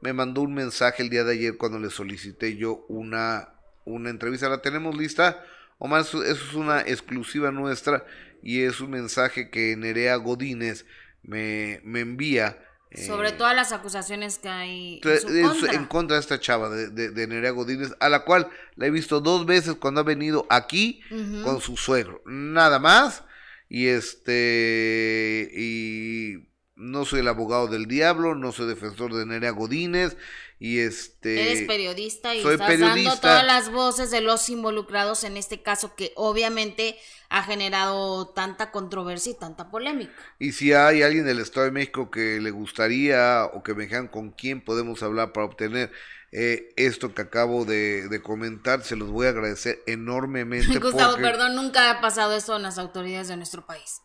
[0.00, 3.50] me mandó un mensaje el día de ayer cuando le solicité yo una,
[3.84, 4.48] una entrevista.
[4.48, 5.44] ¿La tenemos lista?
[5.78, 8.04] O más, eso es una exclusiva nuestra
[8.42, 10.86] y es un mensaje que Nerea Godínez
[11.22, 12.58] me, me envía
[12.96, 15.72] sobre eh, todas las acusaciones que hay en, su contra.
[15.74, 19.20] en contra de esta chava de, de, Nerea Godínez, a la cual la he visto
[19.20, 21.02] dos veces cuando ha venido aquí
[21.44, 23.24] con su suegro, nada más.
[23.68, 30.16] Y este, y no soy el abogado del diablo, no soy defensor de Nerea Godínez,
[30.60, 31.52] y este...
[31.52, 36.12] Eres periodista y estás dando todas las voces de los involucrados en este caso que
[36.16, 36.96] obviamente
[37.28, 40.12] ha generado tanta controversia y tanta polémica.
[40.38, 44.08] Y si hay alguien del Estado de México que le gustaría o que me digan
[44.08, 45.92] con quién podemos hablar para obtener
[46.32, 50.78] eh, esto que acabo de, comentar, se los voy a agradecer enormemente.
[50.80, 54.02] Gustavo, perdón, nunca ha pasado eso en las autoridades de nuestro país.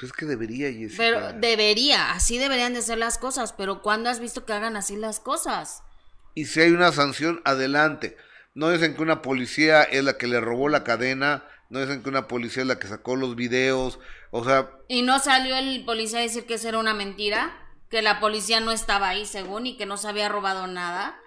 [0.00, 0.96] Pues es que debería, Jessica.
[0.96, 4.96] Pero debería, así deberían de ser las cosas, pero ¿cuándo has visto que hagan así
[4.96, 5.82] las cosas?
[6.34, 8.16] Y si hay una sanción, adelante.
[8.54, 12.08] No dicen que una policía es la que le robó la cadena, no dicen que
[12.08, 13.98] una policía es la que sacó los videos,
[14.30, 14.70] o sea...
[14.88, 17.54] ¿Y no salió el policía a decir que eso era una mentira?
[17.90, 21.20] Que la policía no estaba ahí según y que no se había robado nada.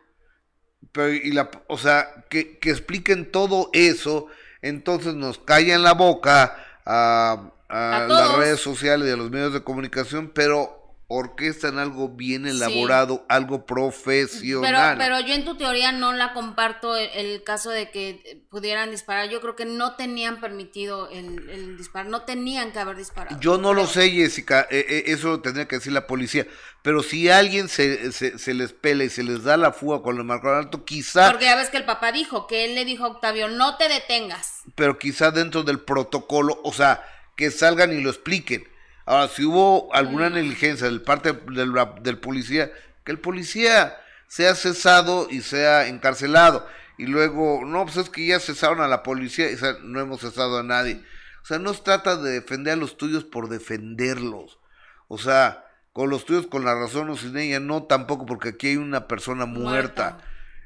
[0.91, 4.29] Pero, y la, o sea, que, que expliquen todo eso,
[4.63, 9.63] entonces nos callan la boca a a, las redes sociales y a los medios de
[9.63, 14.97] comunicación, pero orquestan algo bien elaborado, algo profesional.
[14.97, 19.29] Pero, pero yo en tu teoría no la comparto el, caso de que pudieran disparar.
[19.29, 23.39] Yo creo que no tenían permitido el, el disparar, no tenían que haber disparado.
[23.39, 26.47] Yo no lo sé, Jessica, e, e, eso lo tendría que decir la policía.
[26.81, 30.23] Pero si alguien se, se, les pela y se les da la fuga con el
[30.23, 31.29] marco alto, quizá...
[31.29, 33.87] Porque ya ves que el papá dijo, que él le dijo a Octavio, no te
[33.87, 34.63] detengas.
[34.75, 37.05] Pero quizá dentro del protocolo, o sea
[37.35, 38.67] que salgan y lo expliquen.
[39.05, 42.71] Ahora, si hubo alguna negligencia del parte del, del policía,
[43.03, 46.67] que el policía sea cesado y sea encarcelado.
[46.97, 50.59] Y luego, no, pues es que ya cesaron a la policía y no hemos cesado
[50.59, 51.03] a nadie.
[51.41, 54.59] O sea, no se trata de defender a los tuyos por defenderlos.
[55.07, 58.69] O sea, con los tuyos con la razón o sin ella, no tampoco porque aquí
[58.69, 60.19] hay una persona muerta.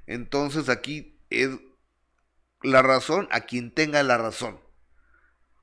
[0.06, 1.50] Entonces aquí es
[2.62, 4.60] la razón a quien tenga la razón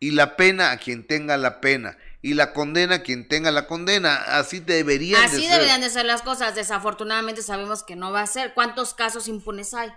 [0.00, 3.66] y la pena a quien tenga la pena y la condena a quien tenga la
[3.66, 4.14] condena.
[4.14, 5.50] Así deberían de ser.
[5.50, 6.54] deberían de ser las cosas.
[6.54, 8.54] Desafortunadamente sabemos que no va a ser.
[8.54, 9.92] ¿Cuántos casos impunes hay?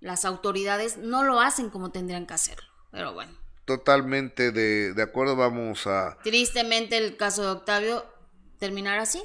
[0.00, 2.66] Las autoridades no lo hacen como tendrían que hacerlo.
[2.90, 3.32] Pero bueno.
[3.66, 6.16] Totalmente de, de acuerdo, vamos a...
[6.24, 8.06] Tristemente el caso de Octavio
[8.58, 9.22] terminará así.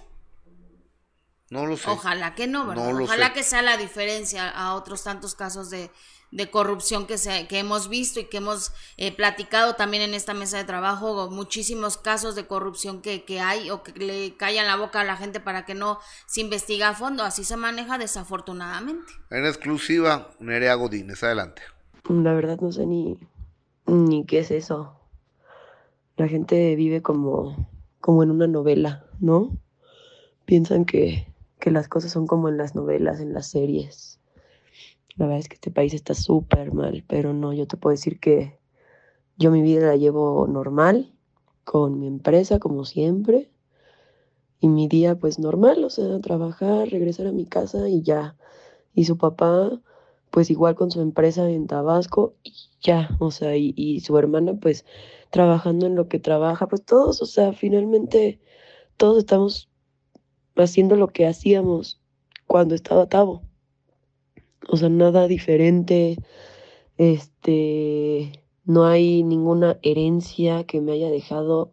[1.50, 1.90] No lo sé.
[1.90, 3.02] Ojalá que no, ¿verdad?
[3.02, 5.90] Ojalá que sea la diferencia a otros tantos casos de,
[6.36, 10.34] de corrupción que, se, que hemos visto y que hemos eh, platicado también en esta
[10.34, 14.76] mesa de trabajo, muchísimos casos de corrupción que, que hay o que le callan la
[14.76, 17.24] boca a la gente para que no se investigue a fondo.
[17.24, 19.14] Así se maneja desafortunadamente.
[19.32, 21.62] En exclusiva, Nerea Godínez, adelante.
[22.10, 23.18] La verdad no sé ni,
[23.86, 25.00] ni qué es eso.
[26.18, 27.70] La gente vive como,
[28.02, 29.58] como en una novela, ¿no?
[30.44, 34.15] Piensan que, que las cosas son como en las novelas, en las series
[35.18, 38.20] la verdad es que este país está súper mal, pero no, yo te puedo decir
[38.20, 38.60] que
[39.38, 41.14] yo mi vida la llevo normal,
[41.64, 43.52] con mi empresa como siempre,
[44.60, 48.36] y mi día pues normal, o sea, trabajar, regresar a mi casa y ya.
[48.94, 49.82] Y su papá
[50.32, 54.54] pues igual con su empresa en Tabasco y ya, o sea, y, y su hermana
[54.60, 54.86] pues
[55.30, 58.40] trabajando en lo que trabaja, pues todos, o sea, finalmente
[58.98, 59.70] todos estamos
[60.58, 62.02] haciendo lo que hacíamos
[62.48, 63.44] cuando estaba Tavo.
[64.70, 66.18] O sea, nada diferente,
[66.98, 71.72] este, no hay ninguna herencia que me haya dejado,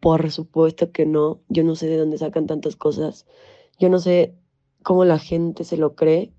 [0.00, 3.26] por supuesto que no, yo no sé de dónde sacan tantas cosas,
[3.78, 4.34] yo no sé
[4.82, 6.32] cómo la gente se lo cree,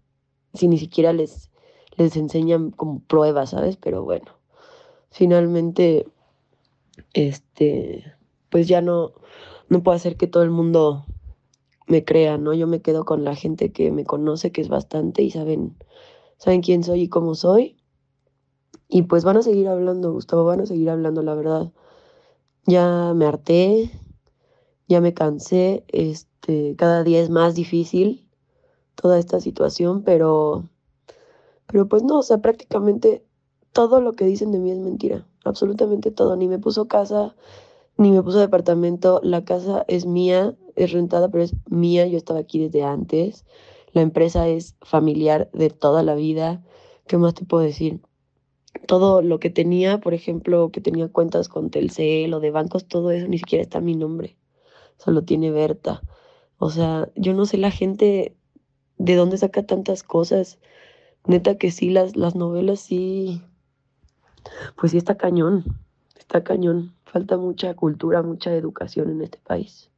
[0.54, 1.52] si ni siquiera les,
[1.98, 3.78] les enseñan como pruebas, ¿sabes?
[3.78, 4.32] Pero bueno,
[5.12, 6.08] finalmente,
[7.14, 8.06] este,
[8.50, 9.14] pues ya no,
[9.68, 11.06] no puedo hacer que todo el mundo
[11.90, 12.54] me crea, ¿no?
[12.54, 15.76] Yo me quedo con la gente que me conoce, que es bastante, y saben,
[16.38, 17.78] saben quién soy y cómo soy.
[18.88, 21.72] Y pues van a seguir hablando, Gustavo, van a seguir hablando, la verdad.
[22.66, 23.92] Ya me harté,
[24.88, 28.28] ya me cansé, este, cada día es más difícil
[28.96, 30.70] toda esta situación, pero,
[31.68, 33.26] pero pues no, o sea, prácticamente
[33.72, 37.36] todo lo que dicen de mí es mentira, absolutamente todo, ni me puso casa,
[37.98, 42.40] ni me puso departamento, la casa es mía, es rentada, pero es mía, yo estaba
[42.40, 43.46] aquí desde antes,
[43.92, 46.64] la empresa es familiar de toda la vida,
[47.08, 48.02] ¿qué más te puedo decir?
[48.88, 53.12] todo lo que tenía, por ejemplo, que tenía cuentas con Telcel o de bancos, todo
[53.12, 54.38] eso ni siquiera está mi nombre.
[54.98, 56.02] Solo tiene Berta.
[56.58, 58.36] O sea, yo no sé la gente
[58.98, 60.60] de dónde saca tantas cosas.
[61.26, 63.42] Neta que sí, las, las novelas sí.
[64.76, 65.64] Pues sí está cañón.
[66.18, 66.96] Está cañón.
[67.06, 69.89] Falta mucha cultura, mucha educación en este país.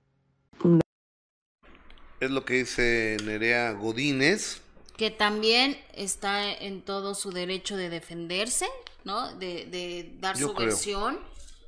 [2.22, 4.62] Es lo que dice Nerea Godínez
[5.02, 8.68] que también está en todo su derecho de defenderse,
[9.04, 9.34] ¿no?
[9.34, 11.20] De, de dar su versión.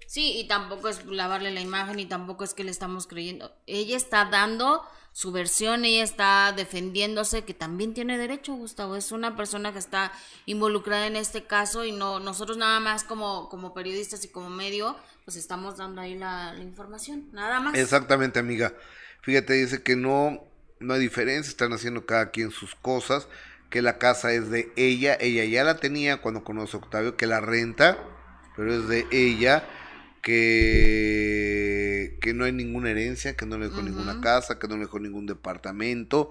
[0.05, 3.51] Sí, y tampoco es lavarle la imagen y tampoco es que le estamos creyendo.
[3.65, 4.83] Ella está dando
[5.13, 8.95] su versión, ella está defendiéndose, que también tiene derecho, Gustavo.
[8.95, 10.11] Es una persona que está
[10.45, 14.95] involucrada en este caso y no nosotros nada más como, como periodistas y como medio,
[15.25, 17.73] pues estamos dando ahí la, la información, nada más.
[17.73, 18.75] Exactamente, amiga.
[19.23, 20.43] Fíjate, dice que no
[20.83, 23.27] no hay diferencia, están haciendo cada quien sus cosas,
[23.69, 27.25] que la casa es de ella, ella ya la tenía cuando conoce a Octavio, que
[27.25, 27.97] la renta,
[28.55, 29.67] pero es de ella,
[30.21, 34.81] que, que no hay ninguna herencia, que no le dejó ninguna casa, que no le
[34.81, 36.29] dejó ningún departamento,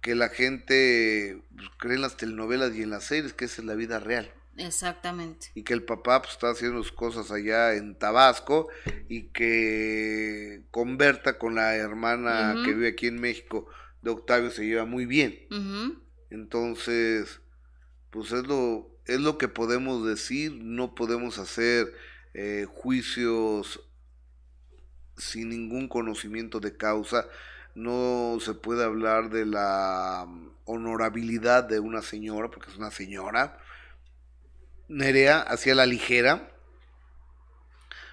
[0.00, 3.66] que la gente pues, cree en las telenovelas y en las series, que esa es
[3.66, 4.32] la vida real.
[4.56, 5.48] Exactamente.
[5.54, 8.68] Y que el papá pues, está haciendo sus cosas allá en Tabasco
[9.08, 13.66] y que converta con la hermana que vive aquí en México
[14.04, 15.38] de Octavio se lleva muy bien.
[16.30, 17.40] Entonces,
[18.10, 21.92] pues es lo, es lo que podemos decir, no podemos hacer
[22.34, 23.80] eh, juicios
[25.16, 27.26] sin ningún conocimiento de causa,
[27.74, 30.26] no se puede hablar de la
[30.64, 33.58] honorabilidad de una señora, porque es una señora.
[34.88, 36.50] Nerea hacía la ligera,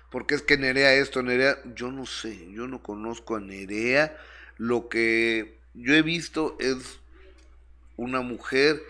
[0.09, 4.17] porque es que Nerea esto, Nerea, yo no sé, yo no conozco a Nerea,
[4.57, 6.99] lo que yo he visto es
[7.97, 8.81] una mujer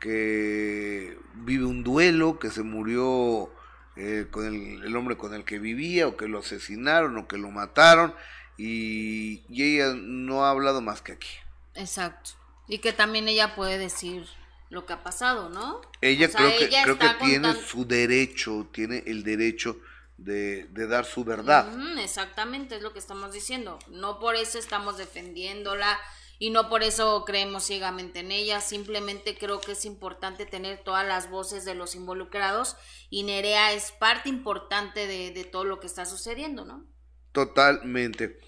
[0.00, 3.50] que vive un duelo, que se murió
[3.96, 7.50] eh, con el, hombre con el que vivía, o que lo asesinaron, o que lo
[7.50, 8.14] mataron,
[8.56, 11.28] y, ella no ha hablado más que aquí.
[11.74, 12.30] Exacto.
[12.68, 14.26] Y que también ella puede decir
[14.70, 15.80] lo que ha pasado, ¿no?
[16.00, 19.78] Ella creo que, creo que tiene su derecho, tiene el derecho
[20.16, 21.68] de, de dar su verdad.
[21.98, 23.78] exactamente, es lo que estamos diciendo.
[23.88, 25.98] No por eso estamos defendiéndola,
[26.38, 31.06] y no por eso creemos ciegamente en ella, simplemente creo que es importante tener todas
[31.06, 32.76] las voces de los involucrados
[33.10, 36.86] y Nerea es parte importante de, todo lo que está sucediendo, ¿no?
[37.32, 38.38] Totalmente.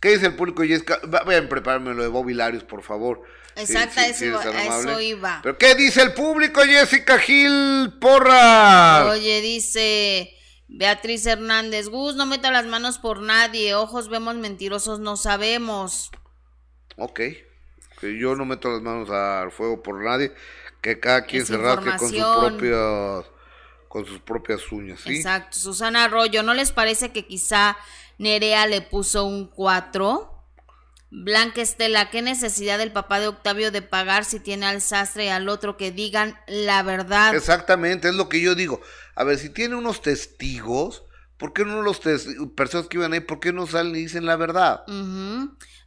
[0.00, 1.00] ¿Qué dice el público, Jessica?
[1.06, 3.22] Vayan a prepararme lo de Bobby Larios, por favor.
[3.58, 5.40] Exacto, eso, eso, iba.
[5.42, 9.06] ¿Pero qué dice el público, Jessica Gil Porra?
[9.10, 10.34] Oye, dice
[10.68, 16.10] Beatriz Hernández, Gus, no meta las manos por nadie, ojos vemos mentirosos, no sabemos.
[16.96, 17.20] Ok.
[18.00, 20.32] Que yo no meto las manos al fuego por nadie.
[20.80, 23.24] Que cada quien se rasque con sus propias
[23.88, 25.16] con sus propias uñas, ¿sí?
[25.16, 25.58] Exacto.
[25.58, 27.76] Susana Arroyo, ¿no les parece que quizá
[28.18, 30.37] Nerea le puso un 4?
[31.10, 35.28] Blanca Estela, ¿qué necesidad del papá de Octavio de pagar si tiene al sastre y
[35.28, 37.34] al otro que digan la verdad?
[37.34, 38.82] Exactamente, es lo que yo digo.
[39.14, 41.04] A ver, si tiene unos testigos,
[41.38, 42.00] ¿por qué no los
[42.54, 44.82] personas que iban ahí, por qué no salen y dicen la verdad?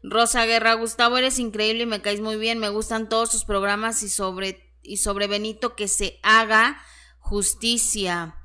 [0.01, 2.57] Rosa Guerra, Gustavo, eres increíble y me caes muy bien.
[2.57, 6.81] Me gustan todos sus programas y sobre, y sobre Benito que se haga
[7.19, 8.40] justicia.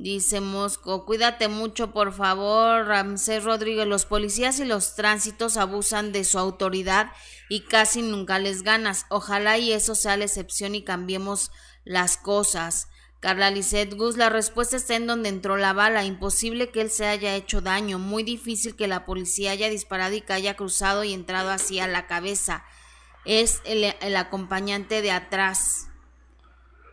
[0.00, 3.84] Dice Mosco, cuídate mucho, por favor, Ramsés Rodríguez.
[3.84, 7.10] Los policías y los tránsitos abusan de su autoridad
[7.48, 9.06] y casi nunca les ganas.
[9.10, 11.50] Ojalá y eso sea la excepción y cambiemos
[11.84, 12.86] las cosas.
[13.18, 16.04] Carla Lisset Gus, la respuesta está en donde entró la bala.
[16.04, 17.98] Imposible que él se haya hecho daño.
[17.98, 21.88] Muy difícil que la policía haya disparado y que haya cruzado y entrado así a
[21.88, 22.64] la cabeza.
[23.24, 25.87] Es el, acompañante de atrás.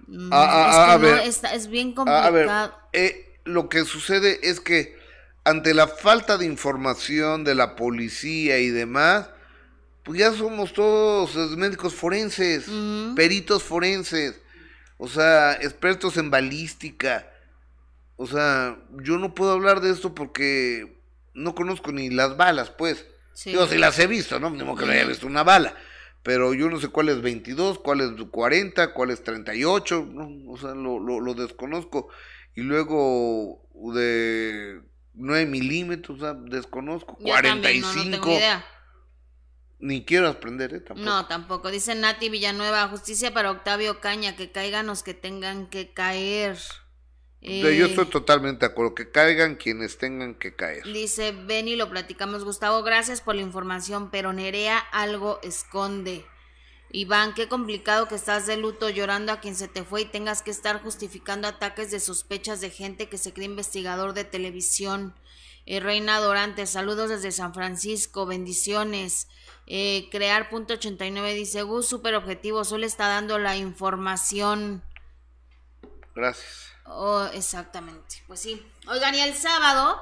[0.08, 2.78] Mm, a, ver, es bien complicado.
[2.94, 4.98] Eh, lo que sucede es que
[5.44, 9.30] ante la falta de información de la policía y demás,
[10.04, 12.66] pues ya somos todos médicos forenses,
[13.16, 14.36] peritos forenses
[14.98, 17.32] o sea, expertos en balística.
[18.18, 20.98] O sea, yo no puedo hablar de esto porque
[21.34, 23.06] no conozco ni las balas, pues.
[23.34, 23.52] Sí.
[23.52, 24.50] Yo sí las he visto, ¿no?
[24.50, 25.76] Ni que no haya visto una bala.
[26.26, 30.52] Pero yo no sé cuál es 22, cuál es 40, cuál es 38, ¿no?
[30.52, 32.10] O sea, lo, lo, lo desconozco.
[32.56, 33.62] Y luego
[33.94, 34.82] de
[35.14, 37.16] 9 milímetros, o sea, desconozco.
[37.20, 37.88] Yo 45.
[37.88, 38.66] no, no tengo idea.
[39.78, 40.80] Ni quiero aprender, ¿eh?
[40.80, 41.06] Tampoco.
[41.08, 41.70] No, tampoco.
[41.70, 46.58] Dice Nati Villanueva, justicia para Octavio Caña, que caigan los que tengan que caer.
[47.46, 50.84] Yo eh, estoy totalmente de acuerdo, que caigan quienes tengan que caer.
[50.84, 56.26] Dice Benny, lo platicamos, Gustavo, gracias por la información, pero Nerea algo esconde.
[56.92, 60.42] Iván, qué complicado que estás de luto llorando a quien se te fue y tengas
[60.42, 65.14] que estar justificando ataques de sospechas de gente que se cree investigador de televisión.
[65.66, 69.28] Eh, Reina Dorante, saludos desde San Francisco, bendiciones.
[69.68, 74.84] Eh, crear punto 89 dice Gus, super objetivo, solo está dando la información.
[76.16, 76.75] Gracias.
[76.86, 78.66] Oh, exactamente, pues sí.
[78.88, 80.00] Oigan, y el sábado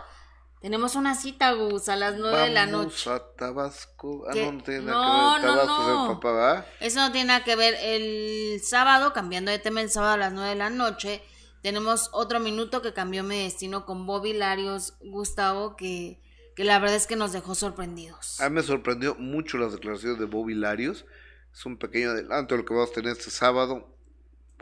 [0.62, 3.10] tenemos una cita, Gus, a las 9 de la noche.
[3.10, 4.26] a Tabasco.
[4.28, 5.56] Ah, no, tiene nada que ver.
[5.56, 6.20] Tabasco no, no.
[6.20, 7.76] Papá, Eso no tiene nada que ver.
[7.82, 11.24] El sábado, cambiando de tema, el sábado a las 9 de la noche,
[11.62, 16.20] tenemos otro minuto que cambió mi destino con Bobby Larios, Gustavo, que
[16.56, 18.40] que la verdad es que nos dejó sorprendidos.
[18.40, 21.06] A mí me sorprendió mucho las declaraciones de Bobby Larios.
[21.52, 23.88] Es un pequeño adelanto de lo que vamos a tener este sábado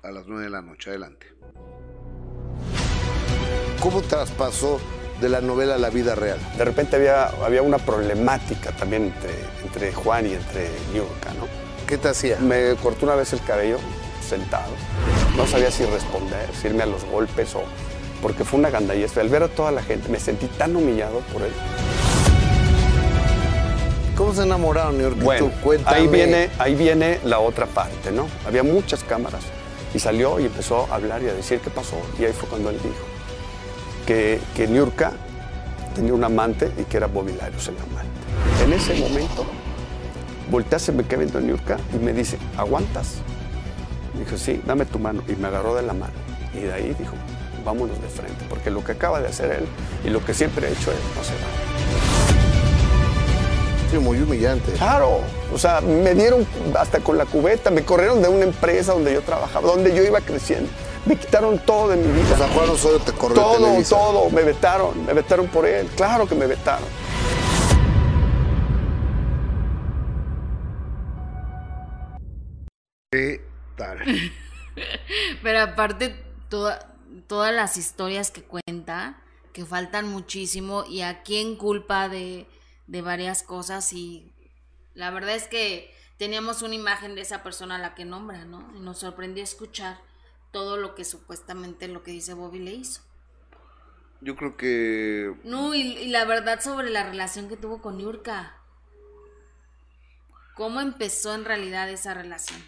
[0.03, 0.89] a las 9 de la noche.
[0.89, 1.28] Adelante.
[3.82, 4.79] ¿Cómo traspasó
[5.19, 6.38] de la novela a la vida real?
[6.55, 9.32] De repente había, había una problemática también entre,
[9.63, 11.47] entre Juan y entre Niurka, ¿no?
[11.88, 12.38] ¿Qué te hacía?
[12.38, 13.79] Me cortó una vez el cabello
[14.23, 14.71] sentado.
[15.36, 17.63] No sabía si responder, si irme a los golpes o
[18.21, 19.17] porque fue una gandallez.
[19.17, 21.51] Al ver a toda la gente me sentí tan humillado por él.
[24.15, 25.51] ¿Cómo se enamoraron, New Bueno,
[25.86, 28.27] ahí viene, ahí viene la otra parte, ¿no?
[28.45, 29.41] Había muchas cámaras
[29.91, 31.95] y salió y empezó a hablar y a decir qué pasó.
[32.19, 33.20] Y ahí fue cuando él dijo
[34.06, 35.12] que, que Niurka
[35.95, 38.10] tenía un amante y que era Bobby Larios el amante.
[38.64, 39.45] En ese momento,
[40.49, 43.16] voltea, se me queda viendo a Niurka y me dice, ¿aguantas?
[44.14, 45.24] Me dijo, sí, dame tu mano.
[45.28, 46.14] Y me agarró de la mano.
[46.54, 47.14] Y de ahí dijo,
[47.66, 49.68] vámonos de frente, porque lo que acaba de hacer él
[50.04, 51.72] y lo que siempre ha hecho él no se va.
[53.91, 54.72] Sí, muy humillante.
[54.74, 55.20] Claro,
[55.54, 56.45] o sea, me dieron
[56.80, 60.22] hasta con la cubeta, me corrieron de una empresa donde yo trabajaba, donde yo iba
[60.22, 60.70] creciendo.
[61.06, 62.34] Me quitaron todo de mi vida.
[62.34, 66.28] O sea, Juan Osorio te corrió Todo, todo, me vetaron, me vetaron por él, claro
[66.28, 66.88] que me vetaron.
[73.12, 73.41] ¿Qué
[73.76, 73.99] tal?
[75.43, 76.16] Pero aparte,
[76.49, 76.95] toda,
[77.28, 79.22] todas las historias que cuenta,
[79.54, 82.45] que faltan muchísimo y a quién culpa de,
[82.86, 84.32] de varias cosas y
[84.93, 88.72] la verdad es que teníamos una imagen de esa persona a la que nombra, ¿no?
[88.76, 89.97] Y nos sorprendió escuchar
[90.52, 93.02] todo lo que supuestamente lo que dice Bobby le hizo.
[94.22, 95.34] Yo creo que...
[95.43, 98.56] No, y, la verdad sobre la relación que tuvo con Yurka.
[100.56, 102.62] ¿Cómo empezó en realidad esa relación?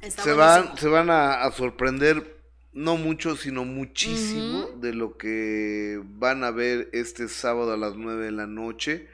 [0.00, 6.50] se van, se van a sorprender no mucho, sino muchísimo de lo que van a
[6.50, 9.08] ver este sábado a las 9 de la noche,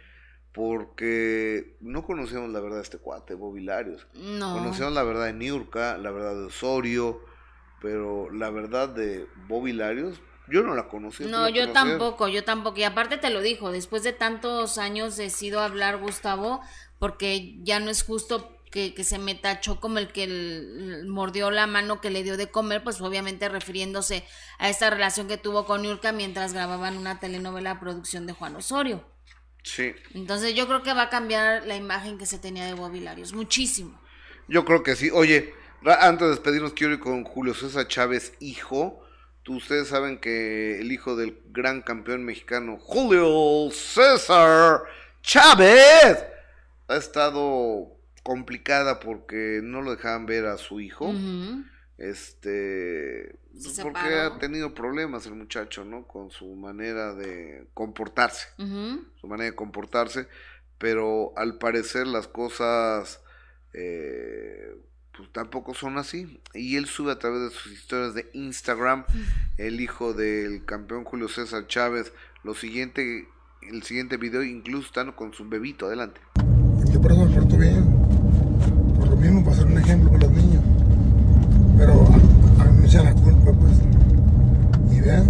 [0.53, 4.07] porque no conocemos la verdad de este cuate, Bobilarios.
[4.15, 4.55] No.
[4.55, 7.21] Conocemos la verdad de Niurka, la verdad de Osorio,
[7.81, 11.25] pero la verdad de Bobilarios, yo no la conocí.
[11.25, 12.79] No, yo tampoco, yo tampoco.
[12.79, 16.61] Y aparte te lo dijo, después de tantos años decido hablar, Gustavo,
[16.99, 22.01] porque ya no es justo que, se me tachó como el que mordió la mano
[22.01, 24.25] que le dio de comer, pues obviamente refiriéndose
[24.59, 29.05] a esta relación que tuvo con Yurka mientras grababan una telenovela producción de Juan Osorio.
[29.69, 29.95] Sí.
[30.15, 33.05] Entonces yo creo que va a cambiar la imagen que se tenía de Bobby
[33.35, 34.01] muchísimo.
[34.49, 35.11] Yo creo que sí.
[35.13, 35.53] Oye,
[35.85, 39.05] antes de despedirnos quiero ir con Julio César Chávez, hijo.
[39.47, 44.83] Ustedes saben que el hijo del gran campeón mexicano, Julio César
[45.23, 46.25] Chávez,
[46.87, 51.15] ha estado complicada porque no lo dejaban ver a su hijo.
[51.99, 53.37] Este,
[53.83, 56.07] porque ha tenido problemas el muchacho, ¿no?
[56.07, 60.29] Con su manera de comportarse, su manera de comportarse,
[60.79, 63.21] pero al parecer las cosas
[63.73, 64.77] eh,
[65.19, 66.41] pues tampoco son así.
[66.55, 69.05] Y él sube a través de sus historias de Instagram,
[69.59, 72.13] el hijo del campeón Julio César Chávez,
[72.45, 73.27] lo siguiente,
[73.63, 76.21] el siguiente video incluso están con su bebito, adelante.
[76.93, 77.85] Yo por eso me porto bien,
[78.97, 80.63] por lo mismo para ser un ejemplo para los niños,
[81.77, 81.93] pero
[82.61, 83.73] a, mí me echan la culpa pues,
[84.97, 85.27] y vean,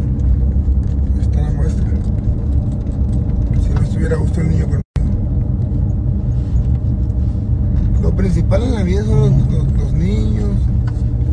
[1.19, 1.87] está la muestra.
[3.63, 4.83] Si no estuviera gusto el niño conmigo.
[8.03, 10.51] Lo principal en la vida son los niños,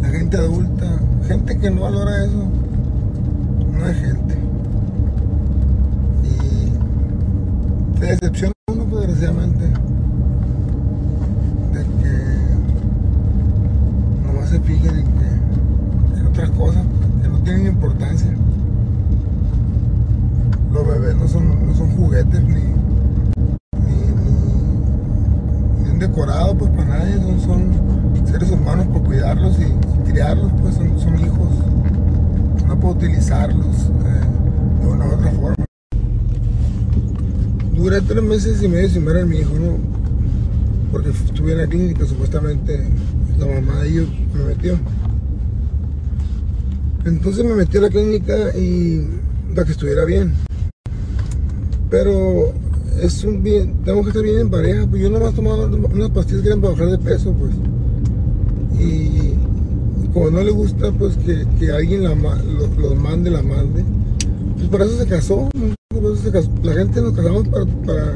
[0.02, 2.50] la gente adulta, gente que no valora eso,
[3.72, 4.36] no es gente.
[6.24, 6.38] Y
[8.00, 9.66] se decepciona uno, pues, desgraciadamente,
[11.74, 12.14] de que
[14.26, 16.84] nomás se fijen en, que, en otras cosas
[17.22, 18.32] que no tienen importancia.
[20.72, 22.62] Los bebés no son, no son juguetes ni,
[23.82, 24.06] ni,
[25.90, 27.86] un decorado pues para nadie, son, son
[28.28, 31.50] seres humanos por cuidarlos y, criarlos, pues son, hijos.
[32.64, 35.66] Uno puede utilizarlos eh, de una u otra forma.
[37.74, 39.78] Duré tres meses y medio sin ver a mi hijo, ¿no?
[40.92, 42.88] Porque estuve en la clínica, supuestamente
[43.40, 44.78] la mamá de ellos me metió.
[47.06, 49.08] Entonces me metí a la clínica y
[49.56, 50.34] para que estuviera bien.
[51.90, 52.54] Pero
[53.02, 56.44] es un bien, tengo que estar bien en pareja, pues yo nomás tomaba unas pastillas
[56.44, 57.52] que eran para bajar de peso, pues
[58.80, 59.34] y,
[60.14, 63.84] como no le gusta pues que, alguien la, los mande, la mande,
[64.56, 65.50] pues para eso se casó,
[66.64, 68.16] la gente nos casamos para,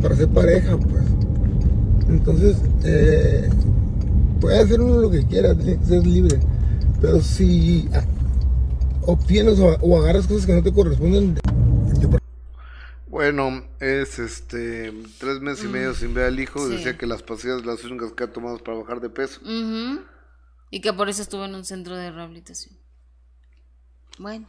[0.00, 1.04] para ser pareja pues.
[2.08, 3.48] Entonces, eh,
[4.40, 6.40] puede hacer uno lo que quiera, ser libre,
[7.00, 7.88] pero si
[9.02, 11.38] obtienes o, agarras cosas que no te corresponden,
[13.08, 16.68] bueno, es este tres meses y medio mm, sin ver al hijo.
[16.68, 19.40] Decía que las pastillas las únicas que ha tomado para bajar de peso.
[20.70, 22.76] Y que por eso estuvo en un centro de rehabilitación.
[24.18, 24.46] Bueno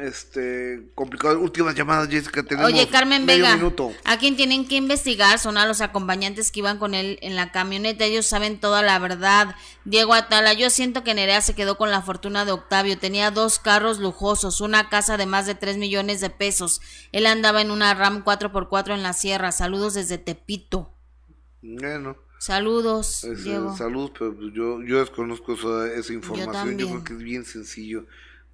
[0.00, 1.40] este complicado.
[1.40, 2.42] Últimas llamadas, Jessica.
[2.42, 3.58] Tenemos Oye, Carmen Vega,
[4.04, 7.52] a quien tienen que investigar son a los acompañantes que iban con él en la
[7.52, 8.04] camioneta.
[8.04, 9.54] Ellos saben toda la verdad.
[9.84, 12.98] Diego Atala, yo siento que Nerea se quedó con la fortuna de Octavio.
[12.98, 16.80] Tenía dos carros lujosos, una casa de más de 3 millones de pesos.
[17.12, 19.52] Él andaba en una RAM 4x4 en la sierra.
[19.52, 20.94] Saludos desde Tepito.
[21.62, 22.16] Bueno.
[22.38, 23.26] Saludos.
[23.42, 23.74] Diego.
[23.74, 26.76] Saludos, pero yo, yo desconozco esa, información.
[26.76, 28.04] yo creo que es bien sencillo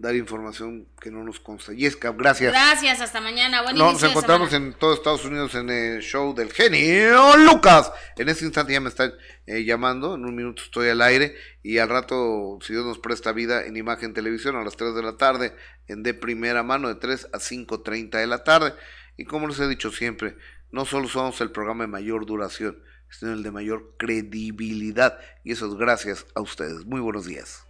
[0.01, 1.74] dar información que no nos consta.
[1.74, 2.53] Yesca, gracias.
[2.53, 3.61] Gracias, hasta mañana.
[3.61, 7.92] Buen nos encontramos en todo Estados Unidos en el show del genio Lucas.
[8.16, 9.12] En este instante ya me están
[9.46, 13.32] eh, llamando, en un minuto estoy al aire y al rato, si Dios nos presta
[13.32, 15.55] vida, en Imagen Televisión a las 3 de la tarde,
[15.86, 18.72] en de primera mano de 3 a 5.30 de la tarde.
[19.18, 20.38] Y como les he dicho siempre,
[20.70, 25.18] no solo somos el programa de mayor duración, sino el de mayor credibilidad.
[25.44, 26.86] Y eso es gracias a ustedes.
[26.86, 27.66] Muy buenos días.